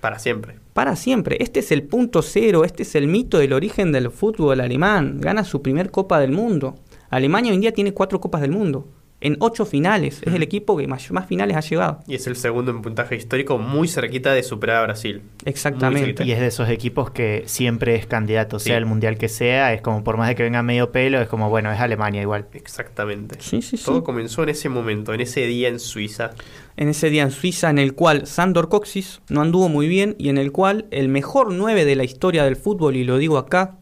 Para 0.00 0.18
siempre. 0.18 0.58
Para 0.72 0.94
siempre. 0.96 1.36
Este 1.40 1.60
es 1.60 1.72
el 1.72 1.82
punto 1.82 2.22
cero, 2.22 2.64
este 2.64 2.82
es 2.82 2.94
el 2.94 3.06
mito 3.06 3.38
del 3.38 3.52
origen 3.52 3.92
del 3.92 4.10
fútbol 4.10 4.60
alemán. 4.60 5.20
Gana 5.20 5.44
su 5.44 5.62
primer 5.62 5.90
Copa 5.90 6.20
del 6.20 6.32
Mundo. 6.32 6.74
Alemania 7.08 7.50
hoy 7.50 7.56
en 7.56 7.60
día 7.62 7.72
tiene 7.72 7.94
cuatro 7.94 8.20
Copas 8.20 8.40
del 8.40 8.50
Mundo. 8.50 8.88
En 9.26 9.36
ocho 9.40 9.66
finales. 9.66 10.22
Es 10.24 10.32
el 10.34 10.44
equipo 10.44 10.76
que 10.76 10.86
más, 10.86 11.10
más 11.10 11.26
finales 11.26 11.56
ha 11.56 11.60
llegado. 11.60 11.98
Y 12.06 12.14
es 12.14 12.28
el 12.28 12.36
segundo 12.36 12.70
en 12.70 12.80
puntaje 12.80 13.16
histórico, 13.16 13.58
muy 13.58 13.88
cerquita 13.88 14.32
de 14.32 14.44
superar 14.44 14.76
a 14.76 14.82
Brasil. 14.82 15.20
Exactamente. 15.44 16.24
Y 16.24 16.30
es 16.30 16.38
de 16.38 16.46
esos 16.46 16.68
equipos 16.68 17.10
que 17.10 17.42
siempre 17.46 17.96
es 17.96 18.06
candidato, 18.06 18.60
Sí. 18.60 18.66
sea 18.68 18.76
el 18.78 18.86
mundial 18.86 19.18
que 19.18 19.28
sea, 19.28 19.74
es 19.74 19.82
como 19.82 20.04
por 20.04 20.16
más 20.16 20.28
de 20.28 20.36
que 20.36 20.44
venga 20.44 20.62
medio 20.62 20.92
pelo, 20.92 21.20
es 21.20 21.26
como, 21.26 21.50
bueno, 21.50 21.72
es 21.72 21.80
Alemania 21.80 22.22
igual. 22.22 22.46
Exactamente. 22.52 23.34
Sí, 23.40 23.62
sí, 23.62 23.76
sí. 23.76 23.84
Todo 23.84 24.04
comenzó 24.04 24.44
en 24.44 24.50
ese 24.50 24.68
momento, 24.68 25.12
en 25.12 25.20
ese 25.20 25.44
día 25.46 25.66
en 25.70 25.80
Suiza. 25.80 26.30
En 26.76 26.88
ese 26.88 27.10
día 27.10 27.24
en 27.24 27.32
Suiza 27.32 27.68
en 27.68 27.78
el 27.80 27.94
cual 27.94 28.28
Sandor 28.28 28.68
Coxis 28.68 29.22
no 29.28 29.40
anduvo 29.40 29.68
muy 29.68 29.88
bien 29.88 30.14
y 30.18 30.28
en 30.28 30.38
el 30.38 30.52
cual 30.52 30.86
el 30.92 31.08
mejor 31.08 31.52
9 31.52 31.84
de 31.84 31.96
la 31.96 32.04
historia 32.04 32.44
del 32.44 32.54
fútbol, 32.54 32.94
y 32.94 33.02
lo 33.02 33.18
digo 33.18 33.38
acá, 33.38 33.78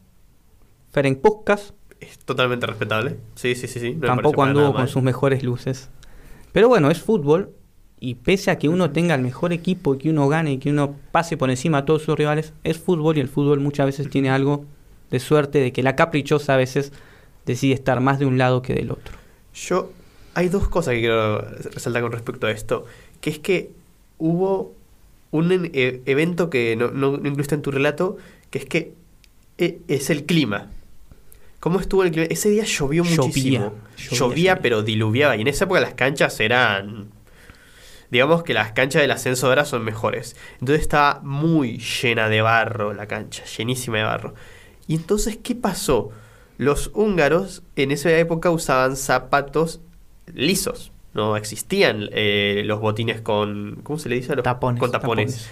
Ferenc 0.90 1.18
Puskas, 1.20 1.74
Es 2.00 2.18
totalmente 2.18 2.66
respetable. 2.66 3.16
Sí, 3.34 3.54
sí, 3.54 3.66
sí, 3.68 3.80
sí. 3.80 3.94
no 3.94 4.06
tampoco 4.06 4.42
anduvo 4.42 4.72
con 4.72 4.82
mal. 4.82 4.88
sus 4.88 5.02
mejores 5.02 5.42
luces. 5.42 5.88
Pero 6.52 6.68
bueno, 6.68 6.90
es 6.90 7.00
fútbol 7.00 7.50
y 8.00 8.16
pese 8.16 8.50
a 8.50 8.58
que 8.58 8.68
uno 8.68 8.90
tenga 8.90 9.14
el 9.14 9.22
mejor 9.22 9.52
equipo 9.52 9.94
y 9.94 9.98
que 9.98 10.10
uno 10.10 10.28
gane 10.28 10.52
y 10.52 10.58
que 10.58 10.70
uno 10.70 10.96
pase 11.12 11.36
por 11.36 11.50
encima 11.50 11.78
a 11.78 11.84
todos 11.84 12.02
sus 12.02 12.16
rivales, 12.16 12.52
es 12.64 12.78
fútbol 12.78 13.16
y 13.16 13.20
el 13.20 13.28
fútbol 13.28 13.60
muchas 13.60 13.86
veces 13.86 14.10
tiene 14.10 14.30
algo 14.30 14.64
de 15.10 15.20
suerte 15.20 15.58
de 15.60 15.72
que 15.72 15.82
la 15.82 15.96
caprichosa 15.96 16.54
a 16.54 16.56
veces 16.56 16.92
decide 17.46 17.74
estar 17.74 18.00
más 18.00 18.18
de 18.18 18.26
un 18.26 18.36
lado 18.38 18.62
que 18.62 18.74
del 18.74 18.90
otro. 18.90 19.16
Yo, 19.54 19.90
hay 20.34 20.48
dos 20.48 20.68
cosas 20.68 20.94
que 20.94 21.00
quiero 21.00 21.40
resaltar 21.40 22.02
con 22.02 22.12
respecto 22.12 22.46
a 22.46 22.50
esto. 22.50 22.84
Que 23.20 23.30
es 23.30 23.38
que 23.38 23.70
hubo 24.18 24.72
un 25.30 25.70
e- 25.72 26.02
evento 26.06 26.50
que 26.50 26.76
no, 26.76 26.90
no, 26.90 27.16
no 27.16 27.28
incluiste 27.28 27.54
en 27.54 27.62
tu 27.62 27.70
relato, 27.70 28.16
que 28.50 28.58
es 28.58 28.66
que 28.66 28.92
e- 29.58 29.78
es 29.88 30.10
el 30.10 30.24
clima. 30.24 30.70
¿Cómo 31.64 31.80
estuvo 31.80 32.02
el 32.02 32.10
clima? 32.10 32.26
Ese 32.28 32.50
día 32.50 32.64
llovió 32.64 33.04
muchísimo. 33.04 33.72
llovía, 34.10 34.58
pero 34.60 34.82
diluviaba. 34.82 35.34
Y 35.34 35.40
en 35.40 35.48
esa 35.48 35.64
época 35.64 35.80
las 35.80 35.94
canchas 35.94 36.38
eran 36.40 37.08
digamos 38.10 38.42
que 38.42 38.52
las 38.52 38.72
canchas 38.72 39.00
del 39.00 39.10
ascenso 39.12 39.46
ahora 39.46 39.64
son 39.64 39.82
mejores. 39.82 40.36
Entonces 40.60 40.82
estaba 40.82 41.20
muy 41.22 41.78
llena 41.78 42.28
de 42.28 42.42
barro 42.42 42.92
la 42.92 43.06
cancha, 43.06 43.44
llenísima 43.46 43.96
de 43.96 44.02
barro. 44.04 44.34
Y 44.86 44.94
entonces, 44.94 45.38
¿qué 45.42 45.54
pasó? 45.54 46.10
Los 46.58 46.90
húngaros 46.92 47.62
en 47.76 47.92
esa 47.92 48.12
época 48.18 48.50
usaban 48.50 48.96
zapatos 48.96 49.80
lisos. 50.34 50.92
No 51.14 51.34
existían 51.38 52.10
eh, 52.12 52.60
los 52.66 52.78
botines 52.78 53.22
con. 53.22 53.80
¿Cómo 53.84 53.98
se 53.98 54.10
le 54.10 54.16
dice? 54.16 54.32
a 54.32 54.36
los- 54.36 54.44
Tapones. 54.44 54.80
Con 54.80 54.90
tapones. 54.92 55.48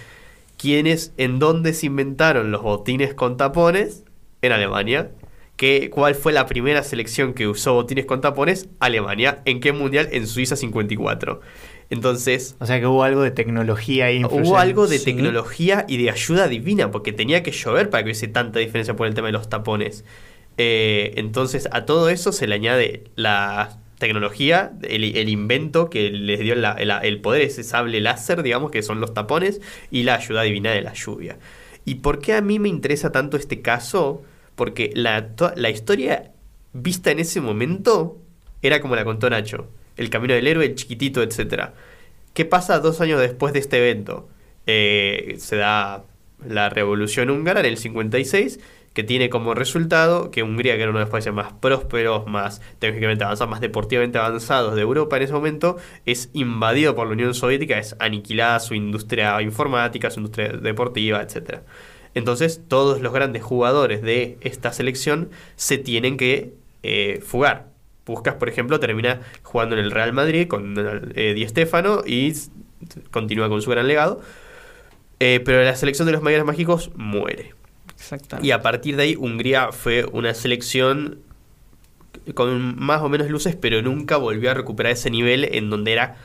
¿Quiénes, 0.57 1.11
en 1.17 1.39
dónde 1.39 1.73
se 1.73 1.87
inventaron 1.87 2.51
los 2.51 2.61
botines 2.61 3.15
con 3.15 3.35
tapones? 3.35 4.03
En 4.43 4.51
Alemania. 4.51 5.09
¿Qué, 5.55 5.89
¿Cuál 5.91 6.15
fue 6.15 6.33
la 6.33 6.45
primera 6.47 6.81
selección 6.83 7.33
que 7.33 7.47
usó 7.47 7.73
botines 7.75 8.05
con 8.05 8.21
tapones? 8.21 8.69
Alemania. 8.79 9.41
¿En 9.45 9.59
qué 9.59 9.71
mundial? 9.71 10.09
En 10.11 10.25
Suiza 10.27 10.55
54. 10.55 11.41
Entonces, 11.89 12.55
O 12.59 12.65
sea 12.65 12.79
que 12.79 12.87
hubo 12.87 13.03
algo 13.03 13.21
de 13.21 13.31
tecnología 13.31 14.05
ahí. 14.05 14.23
hubo 14.25 14.57
algo 14.57 14.87
de 14.87 14.97
Sí. 14.97 15.05
tecnología 15.05 15.85
y 15.87 15.97
de 16.01 16.09
ayuda 16.09 16.47
divina, 16.47 16.89
porque 16.89 17.13
tenía 17.13 17.43
que 17.43 17.51
llover 17.51 17.89
para 17.91 18.03
que 18.03 18.07
hubiese 18.07 18.27
tanta 18.27 18.59
diferencia 18.59 18.95
por 18.95 19.05
el 19.05 19.13
tema 19.13 19.27
de 19.27 19.33
los 19.33 19.47
tapones. 19.47 20.03
Eh, 20.57 21.13
entonces, 21.17 21.69
a 21.71 21.85
todo 21.85 22.09
eso 22.09 22.31
se 22.31 22.47
le 22.47 22.55
añade 22.55 23.03
la 23.15 23.77
tecnología, 23.99 24.71
el, 24.81 25.15
el 25.15 25.29
invento 25.29 25.89
que 25.89 26.09
les 26.09 26.39
dio 26.39 26.55
la- 26.55 26.73
el 27.03 27.21
poder, 27.21 27.43
ese 27.43 27.63
sable 27.63 28.01
láser, 28.01 28.41
digamos, 28.43 28.71
que 28.71 28.81
son 28.81 28.99
los 28.99 29.13
tapones, 29.13 29.61
y 29.91 30.03
la 30.03 30.15
ayuda 30.15 30.41
divina 30.41 30.71
de 30.71 30.81
la 30.81 30.93
lluvia. 30.93 31.37
¿Y 31.85 31.95
por 31.95 32.19
qué 32.19 32.33
a 32.33 32.41
mí 32.41 32.59
me 32.59 32.69
interesa 32.69 33.11
tanto 33.11 33.37
este 33.37 33.61
caso? 33.61 34.23
Porque 34.55 34.91
la, 34.93 35.29
la 35.55 35.69
historia 35.69 36.31
vista 36.73 37.11
en 37.11 37.19
ese 37.19 37.41
momento 37.41 38.17
era 38.61 38.81
como 38.81 38.95
la 38.95 39.05
contó 39.05 39.29
Nacho. 39.29 39.67
El 39.97 40.09
camino 40.09 40.33
del 40.33 40.47
héroe, 40.47 40.65
el 40.65 40.75
chiquitito, 40.75 41.21
etcétera. 41.21 41.73
¿Qué 42.33 42.45
pasa 42.45 42.79
dos 42.79 42.99
años 43.01 43.19
después 43.19 43.53
de 43.53 43.59
este 43.59 43.77
evento? 43.77 44.27
Eh, 44.65 45.35
se 45.37 45.57
da 45.57 46.03
la 46.45 46.69
revolución 46.69 47.29
húngara 47.29 47.59
en 47.59 47.67
el 47.67 47.77
56, 47.77 48.59
que 48.93 49.03
tiene 49.03 49.29
como 49.29 49.53
resultado 49.53 50.31
que 50.31 50.43
Hungría, 50.43 50.75
que 50.75 50.81
era 50.81 50.91
uno 50.91 50.99
de 50.99 51.05
los 51.05 51.11
países 51.11 51.33
más 51.33 51.53
prósperos, 51.53 52.27
más 52.27 52.61
tecnológicamente 52.79 53.23
avanzados, 53.23 53.49
más 53.49 53.61
deportivamente 53.61 54.17
avanzados 54.17 54.75
de 54.75 54.81
Europa 54.81 55.17
en 55.17 55.23
ese 55.23 55.33
momento, 55.33 55.77
es 56.05 56.29
invadido 56.33 56.95
por 56.95 57.07
la 57.07 57.13
Unión 57.13 57.33
Soviética, 57.33 57.77
es 57.79 57.95
aniquilada 57.99 58.59
su 58.59 58.75
industria 58.75 59.41
informática, 59.41 60.11
su 60.11 60.19
industria 60.19 60.49
deportiva, 60.49 61.21
etc. 61.21 61.61
Entonces, 62.15 62.61
todos 62.67 63.01
los 63.01 63.13
grandes 63.13 63.43
jugadores 63.43 64.01
de 64.01 64.37
esta 64.41 64.71
selección 64.71 65.29
se 65.55 65.77
tienen 65.77 66.17
que 66.17 66.53
eh, 66.83 67.21
fugar. 67.25 67.67
Buscas, 68.05 68.35
por 68.35 68.49
ejemplo, 68.49 68.79
termina 68.79 69.21
jugando 69.43 69.77
en 69.77 69.83
el 69.83 69.91
Real 69.91 70.13
Madrid 70.13 70.47
con 70.47 70.75
eh, 71.15 71.33
Di 71.33 71.47
Stéfano 71.47 72.03
y 72.05 72.33
continúa 73.11 73.49
con 73.49 73.61
su 73.61 73.71
gran 73.71 73.87
legado. 73.87 74.21
Eh, 75.19 75.39
pero 75.43 75.63
la 75.63 75.75
selección 75.75 76.05
de 76.05 76.11
los 76.11 76.21
mayores 76.21 76.45
mágicos 76.45 76.91
muere. 76.95 77.53
Exactamente. 77.95 78.45
Y 78.45 78.51
a 78.51 78.61
partir 78.61 78.97
de 78.97 79.03
ahí, 79.03 79.15
Hungría 79.15 79.71
fue 79.71 80.05
una 80.11 80.33
selección 80.33 81.19
con 82.35 82.77
más 82.77 83.01
o 83.01 83.09
menos 83.09 83.29
luces, 83.29 83.55
pero 83.55 83.81
nunca 83.81 84.17
volvió 84.17 84.51
a 84.51 84.53
recuperar 84.53 84.91
ese 84.91 85.09
nivel 85.09 85.45
en 85.45 85.69
donde 85.69 85.93
era 85.93 86.17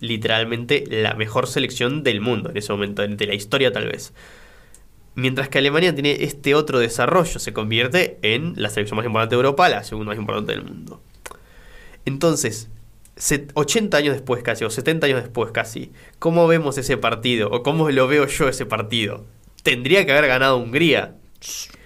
literalmente 0.00 0.84
la 0.88 1.14
mejor 1.14 1.46
selección 1.46 2.02
del 2.02 2.20
mundo 2.20 2.50
en 2.50 2.56
ese 2.56 2.72
momento, 2.72 3.06
de 3.06 3.26
la 3.26 3.34
historia 3.34 3.72
tal 3.72 3.86
vez. 3.86 4.12
Mientras 5.14 5.48
que 5.48 5.58
Alemania 5.58 5.94
tiene 5.94 6.24
este 6.24 6.54
otro 6.54 6.78
desarrollo, 6.78 7.38
se 7.38 7.52
convierte 7.52 8.18
en 8.22 8.54
la 8.56 8.70
selección 8.70 8.96
más 8.96 9.04
importante 9.06 9.34
de 9.34 9.40
Europa, 9.40 9.68
la 9.68 9.84
segunda 9.84 10.10
más 10.12 10.18
importante 10.18 10.52
del 10.52 10.64
mundo. 10.64 11.02
Entonces, 12.04 12.68
set- 13.16 13.50
80 13.54 13.96
años 13.96 14.14
después 14.14 14.42
casi, 14.42 14.64
o 14.64 14.70
70 14.70 15.06
años 15.06 15.22
después 15.22 15.52
casi, 15.52 15.92
¿cómo 16.18 16.46
vemos 16.46 16.78
ese 16.78 16.96
partido? 16.96 17.50
¿O 17.50 17.62
cómo 17.62 17.90
lo 17.90 18.08
veo 18.08 18.26
yo 18.26 18.48
ese 18.48 18.66
partido? 18.66 19.24
Tendría 19.62 20.04
que 20.06 20.12
haber 20.12 20.26
ganado 20.28 20.56
Hungría. 20.56 21.16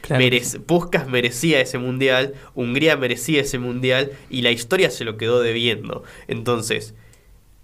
Claro. 0.02 0.22
Merece- 0.22 0.60
Puskas 0.60 1.08
merecía 1.08 1.60
ese 1.60 1.78
mundial, 1.78 2.34
Hungría 2.54 2.96
merecía 2.96 3.40
ese 3.40 3.58
mundial 3.58 4.12
y 4.30 4.42
la 4.42 4.52
historia 4.52 4.90
se 4.90 5.04
lo 5.04 5.16
quedó 5.16 5.40
debiendo. 5.40 6.04
Entonces, 6.28 6.94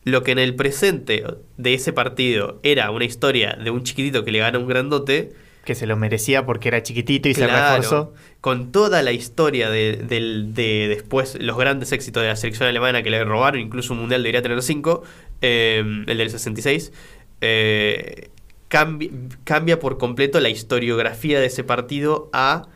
lo 0.04 0.24
que 0.24 0.32
en 0.32 0.38
el 0.40 0.56
presente 0.56 1.22
de 1.56 1.74
ese 1.74 1.92
partido 1.92 2.58
era 2.64 2.90
una 2.90 3.04
historia 3.04 3.56
de 3.62 3.70
un 3.70 3.84
chiquitito 3.84 4.24
que 4.24 4.32
le 4.32 4.40
gana 4.40 4.58
a 4.58 4.60
un 4.60 4.66
grandote, 4.66 5.32
Que 5.64 5.74
se 5.76 5.86
lo 5.86 5.96
merecía 5.96 6.44
porque 6.44 6.68
era 6.68 6.82
chiquitito 6.82 7.28
y 7.28 7.34
se 7.34 7.44
Claro, 7.46 7.76
reforzó. 7.76 8.14
Con 8.40 8.72
toda 8.72 9.02
la 9.02 9.12
historia 9.12 9.70
de, 9.70 9.96
del- 9.96 10.54
de 10.54 10.88
después 10.88 11.36
los 11.40 11.56
grandes 11.56 11.92
éxitos 11.92 12.22
de 12.22 12.28
la 12.30 12.36
selección 12.36 12.68
alemana 12.68 13.02
que 13.02 13.10
le 13.10 13.22
robaron, 13.24 13.60
incluso 13.60 13.92
un 13.92 14.00
mundial 14.00 14.22
debería 14.22 14.42
tener 14.42 14.60
cinco, 14.62 15.04
eh, 15.40 15.84
el 16.06 16.18
del 16.18 16.30
66, 16.30 16.92
eh, 17.40 18.28
cambi- 18.68 19.10
cambia 19.44 19.78
por 19.78 19.98
completo 19.98 20.40
la 20.40 20.48
historiografía 20.48 21.38
de 21.40 21.46
ese 21.46 21.62
partido 21.64 22.28
a 22.32 22.66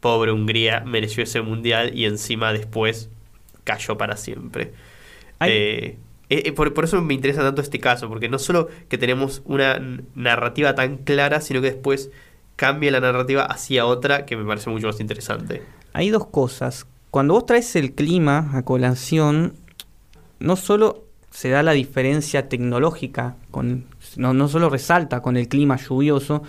pobre 0.00 0.30
Hungría 0.32 0.80
mereció 0.86 1.22
ese 1.24 1.42
mundial 1.42 1.96
y 1.96 2.04
encima 2.06 2.52
después 2.52 3.08
cayó 3.64 3.96
para 3.96 4.16
siempre. 4.16 4.72
Hay- 5.38 5.52
Eh, 5.52 5.96
eh, 6.32 6.42
eh, 6.46 6.52
por, 6.52 6.72
por 6.72 6.84
eso 6.84 7.02
me 7.02 7.12
interesa 7.12 7.42
tanto 7.42 7.60
este 7.60 7.78
caso, 7.78 8.08
porque 8.08 8.30
no 8.30 8.38
solo 8.38 8.68
que 8.88 8.96
tenemos 8.96 9.42
una 9.44 9.78
narrativa 10.14 10.74
tan 10.74 10.96
clara, 10.96 11.42
sino 11.42 11.60
que 11.60 11.72
después 11.72 12.10
cambia 12.56 12.90
la 12.90 13.00
narrativa 13.00 13.44
hacia 13.44 13.84
otra 13.84 14.24
que 14.24 14.34
me 14.36 14.44
parece 14.44 14.70
mucho 14.70 14.86
más 14.86 14.98
interesante. 14.98 15.62
Hay 15.92 16.08
dos 16.08 16.26
cosas. 16.26 16.86
Cuando 17.10 17.34
vos 17.34 17.44
traes 17.44 17.76
el 17.76 17.92
clima 17.92 18.50
a 18.54 18.62
colación, 18.62 19.52
no 20.38 20.56
solo 20.56 21.04
se 21.30 21.50
da 21.50 21.62
la 21.62 21.72
diferencia 21.72 22.48
tecnológica, 22.48 23.36
con, 23.50 23.84
no, 24.16 24.32
no 24.32 24.48
solo 24.48 24.70
resalta 24.70 25.20
con 25.20 25.36
el 25.36 25.48
clima 25.48 25.76
lluvioso, 25.76 26.42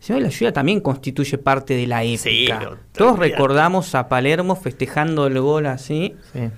sino 0.00 0.16
que 0.16 0.24
la 0.24 0.30
lluvia 0.30 0.52
también 0.54 0.80
constituye 0.80 1.36
parte 1.36 1.74
de 1.74 1.86
la 1.86 2.02
época. 2.02 2.30
Sí, 2.30 2.48
no, 2.48 2.76
Todos 2.92 3.18
recordamos 3.18 3.94
a 3.94 4.08
Palermo 4.08 4.56
festejando 4.56 5.26
el 5.26 5.38
gol 5.38 5.66
así, 5.66 6.16
Sí. 6.32 6.48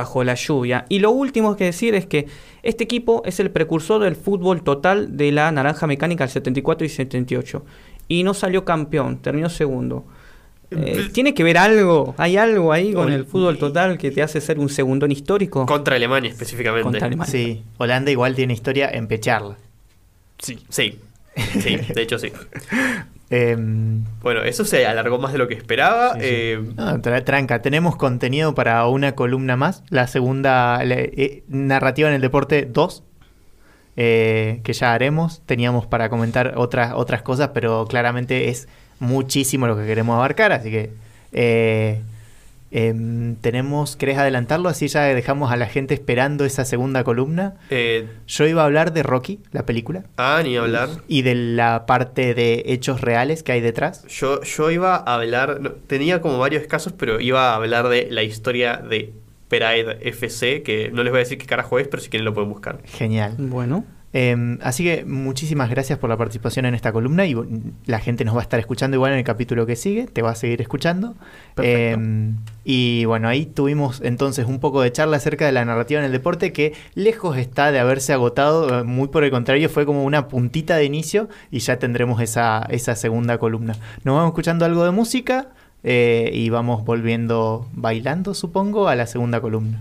Bajo 0.00 0.24
la 0.24 0.34
lluvia. 0.34 0.86
Y 0.88 0.98
lo 0.98 1.10
último 1.10 1.56
que 1.56 1.64
decir 1.64 1.94
es 1.94 2.06
que 2.06 2.26
este 2.62 2.84
equipo 2.84 3.22
es 3.24 3.38
el 3.40 3.50
precursor 3.50 4.02
del 4.02 4.16
fútbol 4.16 4.62
total 4.62 5.16
de 5.16 5.30
la 5.32 5.52
naranja 5.52 5.86
mecánica 5.86 6.24
del 6.24 6.32
74 6.32 6.86
y 6.86 6.88
78. 6.88 7.64
Y 8.08 8.22
no 8.22 8.34
salió 8.34 8.64
campeón, 8.64 9.18
terminó 9.18 9.48
segundo. 9.50 10.04
Eh, 10.70 11.08
¿Tiene 11.12 11.34
que 11.34 11.42
ver 11.42 11.58
algo? 11.58 12.14
¿Hay 12.16 12.36
algo 12.36 12.72
ahí 12.72 12.92
con 12.92 13.12
el 13.12 13.24
fútbol 13.24 13.58
total 13.58 13.98
que 13.98 14.10
te 14.10 14.22
hace 14.22 14.40
ser 14.40 14.58
un 14.58 14.68
segundón 14.68 15.10
histórico? 15.10 15.66
Contra 15.66 15.96
Alemania 15.96 16.30
específicamente. 16.30 16.84
Contra 16.84 17.06
Alemania. 17.06 17.30
Sí, 17.30 17.62
Holanda 17.78 18.10
igual 18.10 18.34
tiene 18.34 18.52
historia 18.52 18.88
en 18.90 19.08
pecharla. 19.08 19.56
Sí, 20.38 20.58
sí, 20.68 20.98
sí, 21.60 21.76
de 21.76 22.02
hecho 22.02 22.18
sí. 22.18 22.32
Em, 23.30 24.04
Bueno, 24.22 24.42
eso 24.42 24.64
se 24.64 24.86
alargó 24.86 25.18
más 25.18 25.32
de 25.32 25.38
lo 25.38 25.46
que 25.48 25.54
esperaba. 25.54 26.14
Sí, 26.14 26.20
sí. 26.20 26.26
eh, 26.28 26.60
no, 26.76 26.98
tra- 26.98 27.22
tranca, 27.24 27.62
tenemos 27.62 27.94
contenido 27.96 28.54
para 28.54 28.84
una 28.88 29.12
columna 29.12 29.56
más. 29.56 29.84
La 29.88 30.06
segunda 30.08 30.82
la- 30.84 30.96
eh, 30.98 31.44
narrativa 31.48 32.08
en 32.08 32.16
el 32.16 32.20
deporte 32.20 32.66
2, 32.70 33.04
eh, 33.96 34.60
que 34.64 34.72
ya 34.72 34.92
haremos. 34.94 35.42
Teníamos 35.46 35.86
para 35.86 36.08
comentar 36.08 36.54
otras, 36.56 36.92
otras 36.94 37.22
cosas, 37.22 37.50
pero 37.54 37.86
claramente 37.86 38.48
es 38.48 38.68
muchísimo 38.98 39.66
lo 39.66 39.76
que 39.76 39.86
queremos 39.86 40.16
abarcar, 40.16 40.52
así 40.52 40.70
que 40.70 40.90
eh, 42.70 42.88
em, 42.88 43.36
tenemos, 43.36 43.96
¿querés 43.96 44.18
adelantarlo? 44.18 44.68
Así 44.68 44.88
ya 44.88 45.02
dejamos 45.04 45.50
a 45.52 45.56
la 45.56 45.66
gente 45.66 45.94
esperando 45.94 46.44
esa 46.44 46.64
segunda 46.64 47.04
columna. 47.04 47.54
eh, 47.70 48.08
Yo 48.26 48.46
iba 48.46 48.62
a 48.62 48.64
hablar 48.66 48.92
de 48.92 49.02
Rocky, 49.02 49.40
la 49.52 49.66
película, 49.66 50.04
ah, 50.16 50.40
ni 50.44 50.56
hablar. 50.56 50.88
y 51.08 51.22
de 51.22 51.34
la 51.34 51.86
parte 51.86 52.34
de 52.34 52.62
hechos 52.66 53.00
reales 53.00 53.42
que 53.42 53.52
hay 53.52 53.60
detrás. 53.60 54.04
Yo, 54.08 54.42
yo 54.42 54.70
iba 54.70 54.96
a 54.96 55.14
hablar, 55.14 55.60
no, 55.60 55.70
tenía 55.72 56.20
como 56.20 56.38
varios 56.38 56.66
casos, 56.66 56.92
pero 56.96 57.20
iba 57.20 57.52
a 57.52 57.56
hablar 57.56 57.88
de 57.88 58.08
la 58.10 58.22
historia 58.22 58.76
de 58.76 59.12
Pride 59.48 59.98
FC, 60.08 60.62
que 60.62 60.90
no 60.92 61.02
les 61.02 61.10
voy 61.10 61.18
a 61.18 61.24
decir 61.24 61.36
qué 61.38 61.46
carajo 61.46 61.78
es, 61.80 61.88
pero 61.88 62.00
si 62.02 62.08
quieren 62.08 62.24
lo 62.24 62.32
pueden 62.34 62.50
buscar. 62.50 62.78
Genial. 62.84 63.34
Bueno, 63.36 63.84
Eh, 64.12 64.58
así 64.62 64.82
que 64.82 65.04
muchísimas 65.04 65.70
gracias 65.70 65.98
por 65.98 66.10
la 66.10 66.16
participación 66.16 66.66
en 66.66 66.74
esta 66.74 66.92
columna 66.92 67.26
y 67.26 67.36
la 67.86 68.00
gente 68.00 68.24
nos 68.24 68.34
va 68.34 68.40
a 68.40 68.42
estar 68.42 68.58
escuchando 68.58 68.96
igual 68.96 69.12
en 69.12 69.18
el 69.18 69.24
capítulo 69.24 69.66
que 69.66 69.76
sigue, 69.76 70.06
te 70.06 70.22
va 70.22 70.30
a 70.30 70.34
seguir 70.34 70.60
escuchando. 70.60 71.14
Eh, 71.62 71.96
y 72.64 73.04
bueno, 73.04 73.28
ahí 73.28 73.46
tuvimos 73.46 74.00
entonces 74.04 74.46
un 74.46 74.58
poco 74.58 74.82
de 74.82 74.92
charla 74.92 75.16
acerca 75.16 75.46
de 75.46 75.52
la 75.52 75.64
narrativa 75.64 76.00
en 76.00 76.06
el 76.06 76.12
deporte 76.12 76.52
que 76.52 76.74
lejos 76.94 77.36
está 77.36 77.70
de 77.70 77.78
haberse 77.78 78.12
agotado, 78.12 78.80
eh, 78.80 78.84
muy 78.84 79.08
por 79.08 79.24
el 79.24 79.30
contrario, 79.30 79.68
fue 79.68 79.86
como 79.86 80.04
una 80.04 80.28
puntita 80.28 80.76
de 80.76 80.84
inicio 80.84 81.28
y 81.50 81.60
ya 81.60 81.78
tendremos 81.78 82.20
esa, 82.20 82.66
esa 82.70 82.96
segunda 82.96 83.38
columna. 83.38 83.74
Nos 84.04 84.16
vamos 84.16 84.30
escuchando 84.30 84.64
algo 84.64 84.84
de 84.84 84.90
música 84.90 85.48
eh, 85.82 86.30
y 86.32 86.50
vamos 86.50 86.84
volviendo 86.84 87.68
bailando, 87.72 88.34
supongo, 88.34 88.88
a 88.88 88.96
la 88.96 89.06
segunda 89.06 89.40
columna. 89.40 89.80